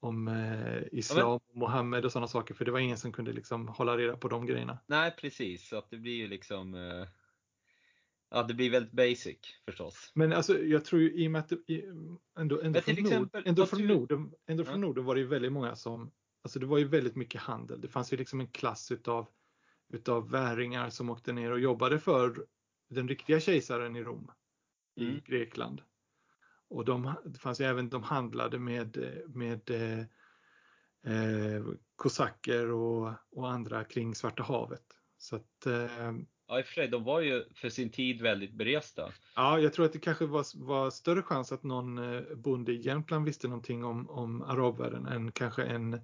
[0.00, 3.96] om eh, islam, Mohammed och sådana saker, för det var ingen som kunde liksom hålla
[3.96, 4.78] reda på de grejerna.
[4.86, 7.06] Nej precis, så att det blir ju liksom eh,
[8.34, 10.12] Ja det blir väldigt basic förstås.
[10.14, 11.84] Men alltså, jag tror ju i och med att det, i,
[12.38, 14.80] ändå, ändå, från, till nord, exempel, ändå, från, Norden, ändå från Ja.
[14.80, 16.12] Norden var det ju väldigt många som,
[16.42, 17.80] alltså det var ju väldigt mycket handel.
[17.80, 19.28] Det fanns ju liksom en klass utav,
[19.92, 22.46] utav väringar som åkte ner och jobbade för
[22.90, 24.30] den riktiga kejsaren i Rom,
[24.96, 25.20] i Mm.
[25.26, 25.82] Grekland.
[26.68, 30.00] Och de, det fanns ju även, de handlade med, med eh,
[31.14, 31.64] eh,
[31.96, 34.84] kosacker och, och andra kring Svarta havet.
[35.18, 36.12] Så att, eh,
[36.52, 39.12] Ja i och för sig, de var ju för sin tid väldigt beresta.
[39.36, 42.80] Ja, jag tror att det kanske var, var större chans att någon eh, bonde i
[42.80, 46.00] Jämtland visste någonting om, om arabvärlden än kanske en,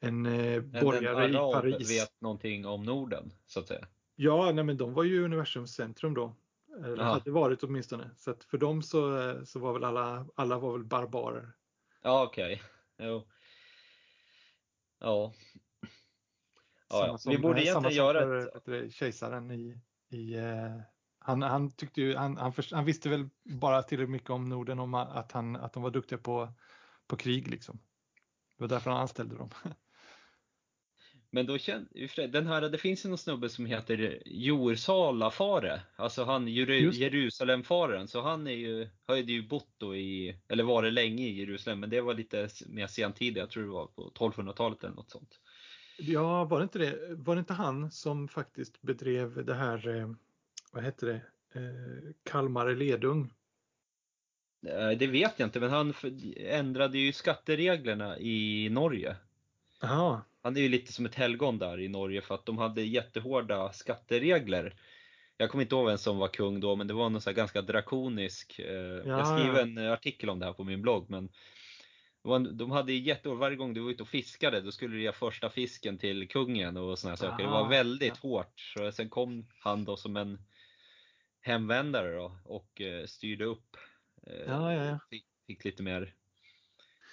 [0.00, 1.90] en eh, Men en borgare i Paris.
[1.90, 3.86] vet någonting om Norden så att säga.
[4.16, 6.36] Ja, nej, men de var ju universums centrum då.
[6.84, 7.12] Eller Aha.
[7.12, 8.10] hade varit åtminstone.
[8.16, 11.52] Så att för dem så, eh, så var väl alla, alla var väl barbarer.
[12.02, 12.62] Ja okej.
[12.98, 13.26] Jo.
[14.98, 15.32] Ja.
[16.88, 17.18] Ja, ja.
[17.30, 19.78] Vi borde eh, egentligen göra ett, kejsaren i,
[20.10, 20.80] i eh,
[21.26, 24.78] han, han tyckte ju, han, han, först, han visste väl bara tillräckligt mycket om Norden
[24.78, 26.52] om att, han, att de var duktiga på,
[27.06, 27.78] på krig liksom.
[28.56, 29.50] Det var därför han anställde dem.
[31.30, 31.86] men då sig,
[32.28, 36.90] den här, det finns ju någon snubbe som heter Jorsalafare, alltså han Jeru.
[36.90, 41.80] Jerusalemfaren, så han är ju, har ju bott då i, eller varit länge i Jerusalem,
[41.80, 45.40] men det var lite mer sentida, jag tror det var på 1200-talet eller något sånt.
[45.98, 46.98] Ja, var det inte det?
[47.10, 50.10] Var det inte han som faktiskt bedrev det här, eh,
[50.72, 51.20] vad hette det,
[51.60, 53.32] eh, Kalmar Ledung?
[54.98, 55.94] Det vet jag inte, men han
[56.36, 59.16] ändrade ju skattereglerna i Norge.
[59.80, 62.82] Jaha, Han är ju lite som ett helgon där i Norge för att de hade
[62.82, 64.74] jättehårda skatteregler.
[65.36, 67.62] Jag kommer inte ihåg vem som var kung då, men det var någon så ganska
[67.62, 68.58] drakonisk.
[68.58, 68.74] Eh,
[69.06, 69.60] jag skriver ja.
[69.60, 71.28] en artikel om det här på min blogg, men
[72.34, 75.50] de hade jättehårda, varje gång du var ute och fiskade, då skulle du ge första
[75.50, 77.44] fisken till kungen och här saker.
[77.44, 78.60] Det var Aha, väldigt hårt.
[78.76, 80.38] Så sen kom han då som en
[81.40, 83.76] hemvändare då och eh, styrde upp.
[84.26, 84.98] eh, Ja, ja, ja.
[85.10, 86.14] Fick, fick lite mer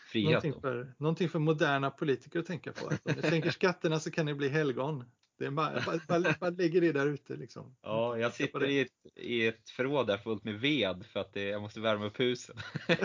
[0.07, 2.86] frihet någonting för, någonting för moderna politiker att tänka på.
[2.86, 5.05] Om ni sänker skatterna så kan ni bli helgon.
[5.38, 7.76] Det är bara, bara, bara, lägger det där ute liksom.
[7.82, 11.43] Ja, jag sitter i ett, i ett förråd där fullt med ved för att det,
[11.43, 12.55] jag måste värma upp huset.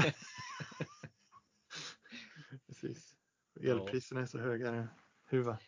[2.80, 3.16] Precis.
[3.60, 4.88] Elpriserna är så höga nu.
[5.30, 5.58] Huva.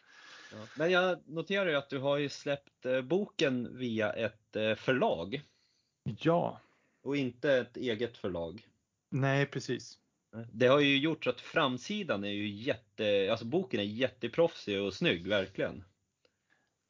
[0.53, 0.67] Ja.
[0.77, 5.43] Men jag noterar ju att du har ju släppt eh, boken via ett eh, förlag
[6.05, 6.61] Ja,
[7.03, 8.69] och inte ett eget förlag.
[9.11, 9.99] nej precis.
[10.53, 14.95] Det har ju gjort så att framsidan är ju jätte, alltså boken är jätteproffsig och
[14.95, 15.85] snygg, verkligen.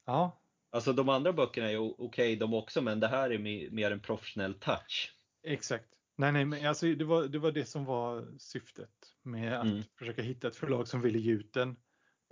[0.06, 0.40] Ja,
[0.72, 3.38] Alltså de andra böckerna är okej okay, de också, men det här är
[3.70, 5.14] mer en professionell touch.
[5.42, 5.88] Exakt.
[6.20, 8.90] Nej, nej, men alltså det var det, var det som var syftet
[9.22, 9.82] med att mm.
[9.98, 11.76] försöka hitta ett förlag som ville ge ut den.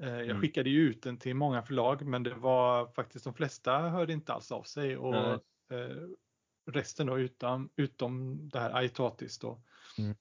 [0.02, 0.40] Eh, jag mm.
[0.40, 4.32] skickade ju ut den till många förlag, men det var faktiskt de flesta hörde inte
[4.32, 5.14] alls av sig och
[5.72, 6.08] eh,
[6.70, 9.62] resten då utom, utom det här Aitatis då.
[9.98, 10.16] Mm.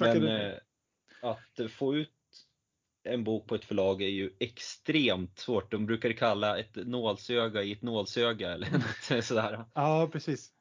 [0.00, 0.54] Men eh,
[1.22, 2.12] att få ut
[3.02, 5.70] en bok på ett förlag är ju extremt svårt.
[5.70, 8.70] De brukar kalla ett nålsöga i ett nålsöga eller
[9.16, 9.64] något sådär.
[9.74, 10.52] Ja, precis.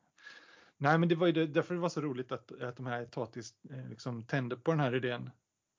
[0.78, 3.54] Nej, men det var ju därför det var så roligt att, att de här Tatis
[3.70, 5.30] eh, liksom tände på den här idén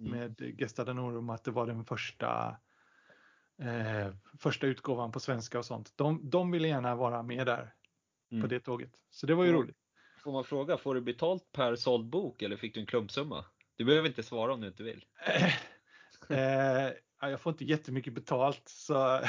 [0.01, 0.19] mm.
[0.19, 2.57] med Gesta Danorum, att det var den första
[3.59, 5.93] eh, första utgåvan på svenska och sånt.
[5.97, 7.75] De, de ville gärna vara med där
[8.31, 8.43] mm.
[8.43, 8.93] på det tåget.
[9.11, 9.77] Så det var ju får, roligt.
[10.19, 13.45] Får man fråga, får du betalt per såld bok eller fick du en klumpsumma?
[13.77, 15.05] Du behöver inte svara om du inte vill.
[16.29, 18.63] Eh, jag får inte jättemycket betalt.
[18.67, 19.21] Så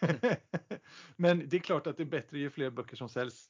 [1.16, 3.48] Men det är klart att det är bättre ju fler böcker som säljs.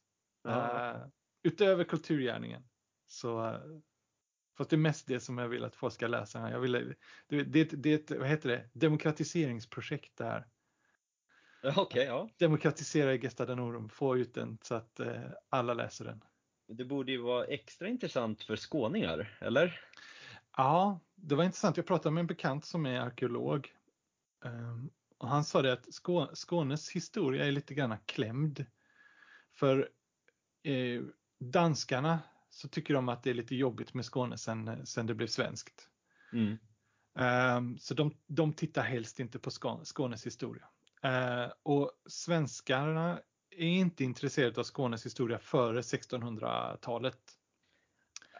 [0.49, 1.07] Uh,
[1.45, 2.63] utöver kulturgärningen.
[3.07, 3.61] Så,
[4.57, 6.51] fast det är mest det som jag vill att folk ska läsa.
[6.51, 6.95] Jag vill,
[7.29, 10.47] det, det, det vad heter det, demokratiseringsprojekt det här.
[11.77, 12.29] Okay, ja.
[12.39, 15.09] Demokratisera Gesta Danorum, få ut den så att uh,
[15.49, 16.25] alla läser den.
[16.67, 19.81] Det borde ju vara extra intressant för skåningar, eller?
[20.57, 21.77] Ja, det var intressant.
[21.77, 23.73] Jag pratade med en bekant som är arkeolog.
[24.45, 25.89] Ehm, och han sa det att
[26.35, 28.67] Skånes historia är lite grann klämd.
[29.53, 29.91] För
[30.63, 31.03] eh,
[31.51, 32.19] danskarna
[32.51, 35.89] så tycker de att det är lite jobbigt med Skåne sen, sen det blev svenskt.
[36.33, 36.59] Mm.
[37.57, 39.51] Um, så de, de tittar helst inte på
[39.85, 40.65] Skånes historia.
[41.05, 43.21] Uh, och svenskarna
[43.51, 47.19] är inte intresserade av Skånes historia före 1600-talet.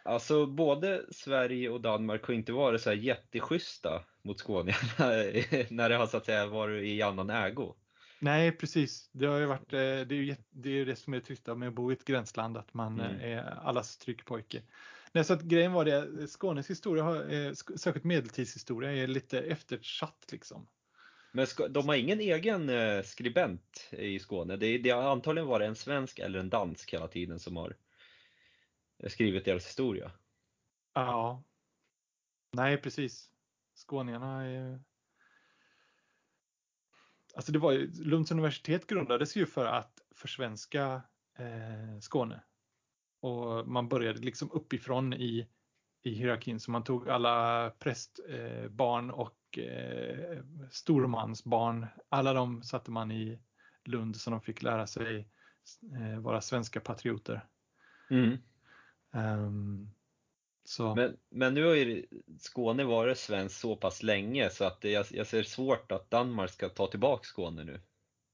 [0.05, 4.89] Alltså både Sverige och Danmark har inte varit så här jätteschyssta mot skåningarna
[5.69, 7.75] när det har så att säga varit i annan ägo.
[8.19, 9.09] Nej, precis.
[9.11, 11.67] Det har ju varit, eh, det är ju det, är det som är tryggt med
[11.67, 13.21] att bo i ett gränsland, att man mm.
[13.21, 14.61] är allas tryggpojke.
[15.11, 20.67] Nej, så att grejen var det, Skånes historia, eh, särskilt medeltidshistoria, är lite eftersatt liksom.
[21.31, 24.55] Men de har ingen egen eh, skribent i Skåne?
[24.55, 27.75] Det, det har antagligen varit en svensk eller en dansk hela tiden som har
[29.07, 30.11] skrivit deras historia.
[30.93, 31.43] Ja.
[32.51, 33.29] Nej, precis.
[33.73, 34.79] Skåningarna är...
[37.35, 41.01] Alltså det var ju, Lunds universitet grundades ju för att försvenska
[41.37, 42.43] eh, Skåne.
[43.21, 45.47] Och man började liksom uppifrån i,
[46.03, 51.87] i hierarkin så man tog alla prästbarn eh, och eh, stormansbarn.
[52.09, 53.39] Alla de satte man i
[53.85, 55.29] Lund så de fick lära sig
[55.99, 57.47] eh, vara svenska patrioter.
[58.09, 58.37] Mm.
[59.13, 59.94] Um,
[60.95, 62.05] men, men nu har ju
[62.39, 66.69] Skåne varit svenskt så pass länge så att jag, jag ser svårt att Danmark ska
[66.69, 67.81] ta tillbaka Skåne nu.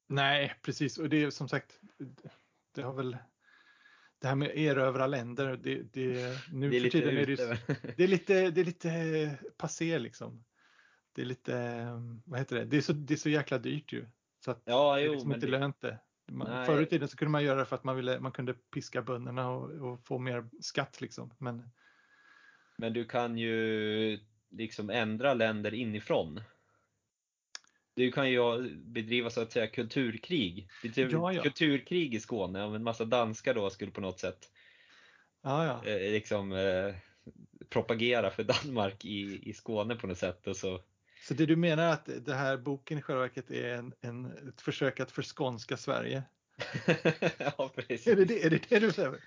[0.07, 0.97] Nej, precis.
[0.97, 1.79] Och det är som sagt,
[2.75, 3.17] det har väl
[4.21, 7.57] det här med erövra länder, det, det, nu det är för tiden är det,
[7.97, 10.43] det, är lite, det är lite passé liksom.
[11.13, 11.85] Det är lite,
[12.25, 14.07] vad heter det, det är så, det är så jäkla dyrt ju.
[14.45, 15.51] Så att ja, jo, det är liksom inte det...
[15.51, 15.99] lönt det.
[16.31, 18.53] Man, förr i tiden så kunde man göra det för att man, ville, man kunde
[18.53, 21.01] piska bönderna och, och, få mer skatt.
[21.01, 21.33] Liksom.
[21.37, 21.69] Men...
[22.81, 24.19] Men du kan ju
[24.49, 26.41] liksom ändra länder inifrån.
[27.93, 30.69] Du kan ju bedriva så att säga kulturkrig.
[30.95, 31.43] Ja, ja.
[31.43, 34.51] Kulturkrig i Skåne om en massa danskar då skulle på något sätt
[35.41, 35.85] ja.
[35.85, 36.95] Eh, liksom, eh,
[37.69, 40.47] propagera för Danmark i, i Skåne på något sätt.
[40.47, 40.81] Och så
[41.27, 44.61] så det du menar att det här boken i själva verket är en, en, ett
[44.61, 46.23] försök att förskånska Sverige?
[47.37, 48.07] ja, precis.
[48.07, 49.19] Är det det, är det det du säger?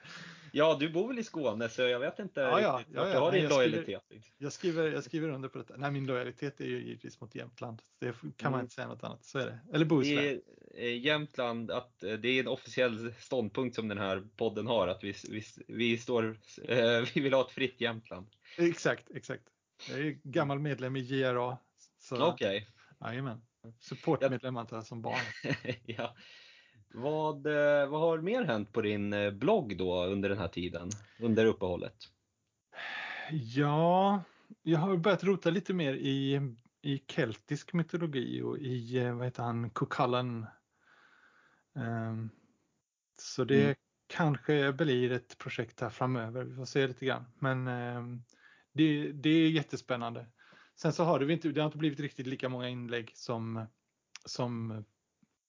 [0.57, 3.13] Ja, du bor väl i Skåne så jag vet inte ja, ja, riktigt ja, ja.
[3.13, 4.03] du har din lojalitet.
[4.03, 5.75] Skriver, jag, skriver, jag skriver under på detta.
[5.77, 7.83] Nej, min lojalitet är ju givetvis mot Jämtland.
[7.99, 8.61] Det kan man mm.
[8.61, 9.25] inte säga något annat.
[9.25, 9.59] Så är det.
[9.73, 10.41] Eller Bohuslän.
[11.01, 15.15] Jämtland, att eh, det är en officiell ståndpunkt som den här podden har att vi,
[15.29, 18.27] vi, vi, står, eh, vi vill ha ett fritt Jämtland.
[18.59, 19.45] Exakt, exakt.
[19.89, 21.59] Jag är gammal medlem i JRA
[22.11, 22.29] Okej.
[22.29, 22.65] Okay.
[23.01, 23.43] Jajamän.
[23.81, 25.21] Supportmedlem antar jag som barn.
[25.87, 26.17] ja.
[26.97, 30.90] Vad, eh, vad har mer hänt på din eh, blogg då under den här tiden,
[31.18, 31.97] under uppehållet?
[33.30, 34.22] Ja,
[34.62, 36.40] jag har börjat rota lite mer i,
[36.82, 40.47] i keltisk mytologi och i, eh, vad heter han, Cuchulainn.
[41.72, 42.30] Um,
[43.18, 43.74] så det mm.
[44.07, 47.24] kanske blir ett projekt här framöver, vi får se lite grann.
[47.38, 48.24] Men um,
[48.72, 50.26] det, det är jättespännande.
[50.76, 53.66] Sen så har det, inte, det har inte blivit riktigt lika många inlägg som,
[54.24, 54.84] som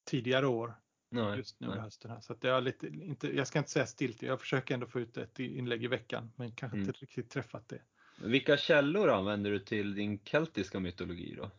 [0.06, 0.76] tidigare år.
[1.24, 2.12] Nej, just nu i hösten.
[2.12, 2.20] Här.
[2.20, 5.18] Så att jag, lite, inte, jag ska inte säga stiltje, jag försöker ändå få ut
[5.18, 6.90] ett inlägg i veckan men kanske mm.
[6.90, 7.82] inte riktigt träffat det.
[8.18, 11.52] Vilka källor använder du till din keltiska mytologi då?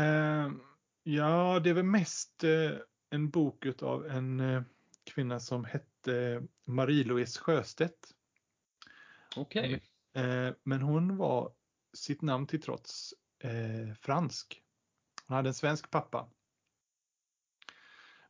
[0.00, 0.52] Uh,
[1.02, 2.78] ja, det är väl mest uh,
[3.10, 4.62] en bok av en eh,
[5.04, 8.14] kvinna som hette Marie-Louise Sjöstedt.
[9.36, 9.82] Okej.
[10.14, 11.52] Eh, Men hon var
[11.92, 14.62] sitt namn till trots eh, fransk.
[15.26, 16.28] Hon hade en svensk pappa.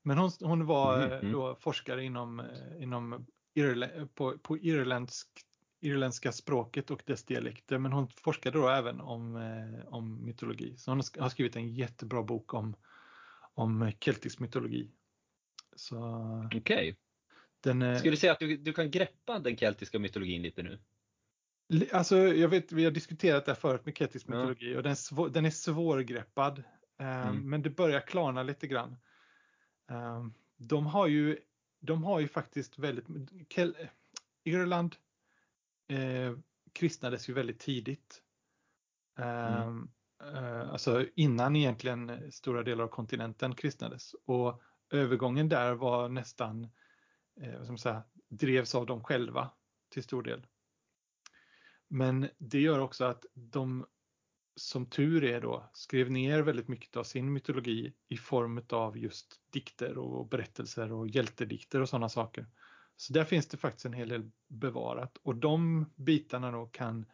[0.08, 1.32] Men hon, hon var Mhm, eh, mm.
[1.32, 5.28] då forskare inom, eh, inom Irla, på, på irländsk,
[5.80, 7.78] irländska språket och dess dialekter.
[7.78, 10.76] Men hon forskade då även om, eh, om mytologi.
[10.76, 12.74] Så hon har sk- har skrivit en jättebra bok om,
[13.54, 14.90] om keltisk mytologi.
[16.56, 16.96] Okej.
[17.60, 20.78] den, eh, Skulle du säga att du, du kan greppa den keltiska mytologin lite nu?
[21.92, 24.34] Alltså, jag vet, vi har diskuterat det här förut med keltisk Ja.
[24.34, 24.96] mytologi och den,
[25.32, 26.62] den är svårgreppad.
[26.98, 27.50] Mm.
[27.50, 28.96] Men det börjar klarna lite grann.
[29.90, 30.26] Eh,
[30.56, 31.38] de, har ju,
[31.80, 33.06] de har ju faktiskt väldigt...
[33.48, 33.76] Kel,
[34.44, 34.96] Irland
[35.88, 36.38] eh,
[36.72, 38.22] kristnades ju väldigt tidigt.
[39.18, 39.88] Mm.
[40.22, 44.14] eh, alltså innan egentligen stora delar av kontinenten kristnades.
[44.24, 46.68] Och övergången där var nästan,
[47.40, 49.50] eh, man säga, drevs av dem själva
[49.88, 50.46] till stor del.
[51.88, 53.86] Men det gör också att de
[54.58, 59.40] som tur är då skrev ner väldigt mycket av sin mytologi i form av just
[59.50, 62.46] dikter och berättelser och hjältedikter och sådana saker.
[62.96, 67.06] Så där finns det faktiskt en hel del bevarat och de bitarna då kan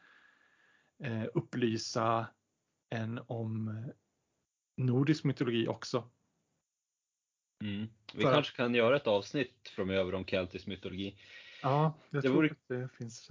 [1.04, 2.26] eh, upplysa
[2.90, 3.74] en om eh,
[4.76, 6.10] nordisk mytologi också.
[7.62, 7.86] Mm.
[8.14, 11.18] Vi För- kanske kan göra ett avsnitt framöver om keltisk mytologi.
[11.62, 13.28] Ja, jag Det tror vore- att det finns.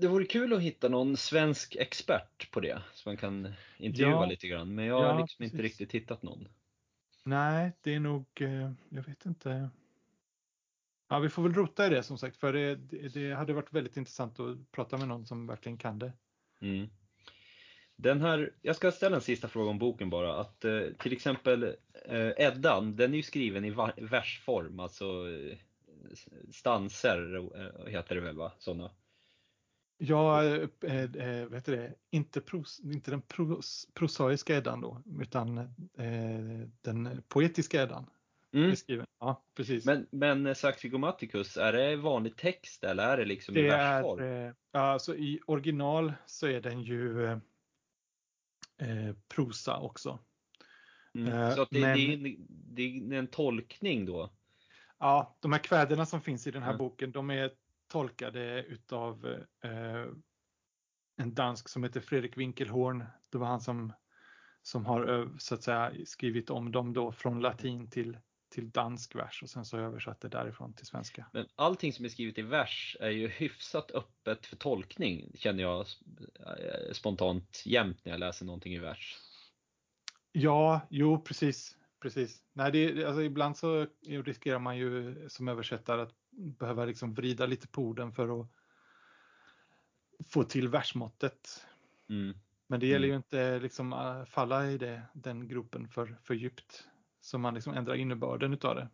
[0.00, 4.26] Det vore kul att hitta någon svensk expert på det, så man kan intervjua Ja.
[4.26, 4.74] lite grann.
[4.74, 5.80] Men jag har Ja, liksom inte precis.
[5.80, 6.48] riktigt hittat någon.
[7.24, 9.70] Nej, det är nog, eh, jag vet inte.
[11.08, 12.74] Ja, vi får väl rota i det som sagt, för det,
[13.08, 16.12] det, hade varit väldigt intressant att prata med någon som verkligen kan det.
[16.60, 16.88] Mm.
[17.96, 20.40] Den här, jag ska ställa en sista fråga om boken bara.
[20.40, 21.64] Att, eh, till exempel
[22.04, 25.58] eh, Eddan, den är ju skriven i versform, alltså eh,
[26.52, 27.50] stanser
[27.88, 28.52] heter det väl va?
[28.58, 28.90] Såna.
[30.00, 35.58] Ja, eh, eh, vet du det, inte, pros, inte den pros, prosaiska Eddan då, utan
[35.98, 38.10] eh, den poetiska Eddan.
[38.52, 38.74] Mm.
[39.20, 39.84] Ja, precis.
[39.84, 44.24] Men, men Saxo Grammaticus, är det vanlig text eller är det liksom i det versform?
[44.24, 47.38] är, eh, alltså i original så är den ju eh,
[48.78, 50.18] eh, prosa också.
[51.14, 51.32] Mm.
[51.32, 54.30] eh, Så det, men- det, är en, det är en tolkning då?
[54.98, 56.78] Ja, de här kväderna som finns i den här Mm.
[56.78, 57.50] boken, de är
[57.88, 59.26] tolkade utav
[59.64, 60.06] eh,
[61.20, 63.04] en dansk som heter Fredrik Winkelhorn.
[63.30, 63.92] Det var han som,
[64.62, 68.18] som har ö- så att säga skrivit om dem då från latin till,
[68.50, 71.26] till dansk vers och sen så översatt det därifrån till svenska.
[71.32, 75.80] Men allting som är skrivet i vers är ju hyfsat öppet för tolkning, känner jag
[75.80, 79.18] eh, spontant jämt när jag läser någonting i vers.
[80.32, 81.76] Ja, jo precis.
[82.02, 82.42] precis.
[82.52, 87.68] Nej, det- alltså, ibland så riskerar man ju som översättare att behöva liksom vrida lite
[87.68, 88.46] på orden för att
[90.26, 91.66] få till versmåttet.
[92.10, 92.38] Mm.
[92.66, 93.10] Men det gäller Mm.
[93.10, 96.88] ju inte liksom äh, falla i det, den gruppen för, för djupt.
[97.20, 98.88] Så man liksom ändrar innebörden utav det.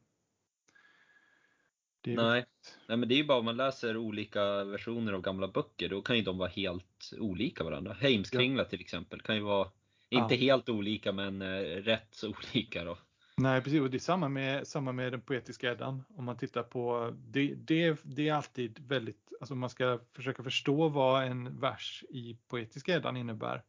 [2.00, 2.44] det Nej.
[2.88, 6.02] Nej, men det är ju bara om man läser olika versioner av gamla böcker, då
[6.02, 7.92] kan ju de vara helt olika varandra.
[7.92, 9.68] Heimskringla till exempel kan ju vara,
[10.10, 10.40] inte Ja.
[10.40, 12.98] helt olika, men eh, rätt så olika då.
[13.36, 13.80] Nej, precis.
[13.80, 16.04] Och det är samma med, samma med den poetiska Eddan.
[16.16, 20.88] Om man tittar på, det, det, det är alltid väldigt, alltså man ska försöka förstå
[20.88, 23.62] vad en vers i poetiska Eddan innebär,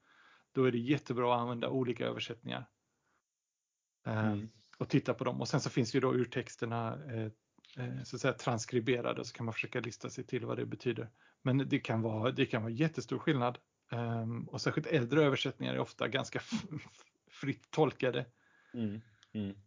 [0.51, 2.69] då är det jättebra att använda olika översättningar.
[4.07, 4.49] Eh, Mm.
[4.77, 5.41] och titta på dem.
[5.41, 7.31] Och sen så finns ju då urtexterna eh,
[7.85, 11.09] eh, så att säga transkriberade så kan man försöka lista sig till vad det betyder.
[11.41, 13.57] Men det kan vara, det kan vara jättestor skillnad.
[13.91, 16.39] Ehm, och särskilt äldre översättningar är ofta ganska
[17.29, 18.25] fritt tolkade.
[18.73, 19.01] Mm.
[19.35, 19.57] Mm.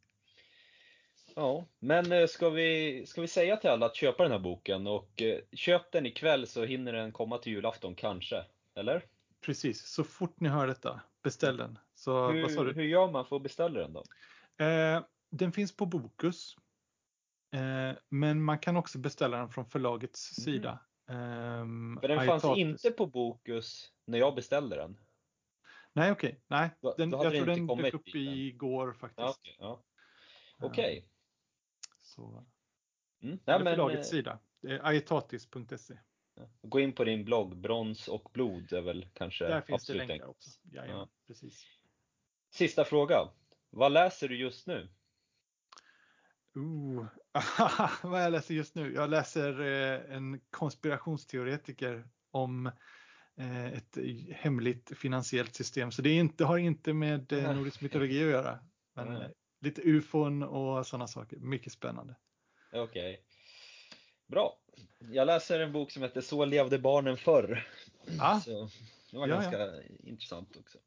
[1.35, 4.87] Ja, men eh, ska vi, ska vi säga till alla att köpa den här boken
[4.87, 8.45] och eh, köp den ikväll så hinner den komma till julafton kanske?
[8.75, 9.03] Eller?
[9.41, 11.79] Precis, så fort ni hör detta, beställ den.
[11.95, 14.05] Så, Hur, hur gör man för att beställa den då?
[14.65, 16.57] Eh, den finns på Bokus.
[17.55, 20.45] Eh, men man kan också beställa den från förlagets Mhm.
[20.45, 20.79] sida.
[21.11, 24.99] Ehm, För den fanns inte på Bokus när jag beställde den.
[25.99, 26.41] Nej, okej.
[26.47, 29.19] Nej, Då- den, jag tror den dök upp igår faktiskt.
[29.19, 29.57] Ja, okej.
[29.59, 29.83] Ja.
[30.61, 31.09] Okej.
[32.03, 32.45] Så,
[33.23, 33.39] Mm.
[33.45, 34.39] Ja, men, förlagets eh, sida.
[34.83, 35.99] Aetatis.se.
[36.63, 40.27] gå in på din blogg, Brons och blod är väl kanske Där finns det länkar
[40.27, 40.51] också.
[40.63, 41.09] Jajamän, Ja.
[41.27, 41.65] precis.
[42.51, 43.29] Sista fråga.
[43.71, 44.89] Vad läser du just nu?
[46.55, 47.07] Ooh.
[48.03, 48.95] Vad jag läser just nu?
[48.95, 52.71] Jag läser eh, en konspirationsteoretiker om
[53.75, 53.99] ett
[54.33, 55.91] hemligt finansiellt system.
[55.91, 58.59] Så det inte, har inte med eh, nordisk mytologi att göra.
[58.95, 59.29] Men eh,
[59.61, 61.37] lite ufon och sådana saker.
[61.37, 62.17] Mycket spännande.
[62.73, 62.83] Okej.
[63.13, 63.17] Okay.
[64.27, 64.59] Bra.
[64.99, 67.69] Jag läser en bok som heter Så levde barnen förr.
[68.21, 68.41] Ah.
[68.41, 68.71] Så
[69.11, 70.79] det var Ja, ganska intressant också.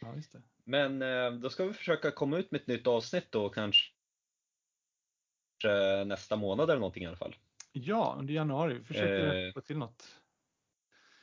[0.00, 0.42] Ja, just det.
[0.64, 3.92] Men eh, då ska vi försöka komma ut med ett nytt avsnitt då kanske
[6.06, 7.36] nästa månad eller någonting i alla fall.
[7.72, 8.74] Ja, under januari.
[8.74, 9.52] Vi försöker Eh.
[9.52, 10.20] få till något.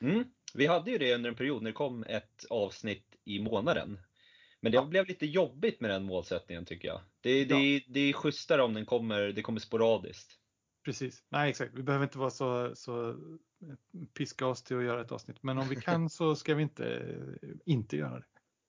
[0.02, 0.24] Mm.
[0.54, 4.00] Vi hade ju det under en period när det kom ett avsnitt i månaden.
[4.60, 4.86] Men det Ja.
[4.86, 7.02] blev lite jobbigt med den målsättningen tycker jag.
[7.22, 10.34] Det, det, det är schysstare om den kommer, det kommer sporadiskt.
[10.86, 11.24] Precis.
[11.30, 11.74] Nej, exakt.
[11.74, 13.16] Vi behöver inte vara så, så
[14.18, 15.44] piska oss till att göra ett avsnitt.
[15.44, 17.16] Men om vi kan så ska vi inte,
[17.66, 18.26] inte göra det.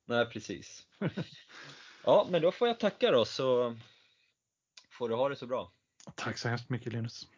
[0.06, 0.86] Nej, precis.
[2.04, 3.76] Ja, men då får jag tacka då så
[4.90, 5.72] får du ha det så bra.
[6.14, 7.28] Tack så hemskt mycket Linus.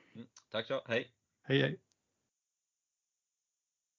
[0.51, 1.13] Tack så, hej!
[1.43, 1.81] Hej hej!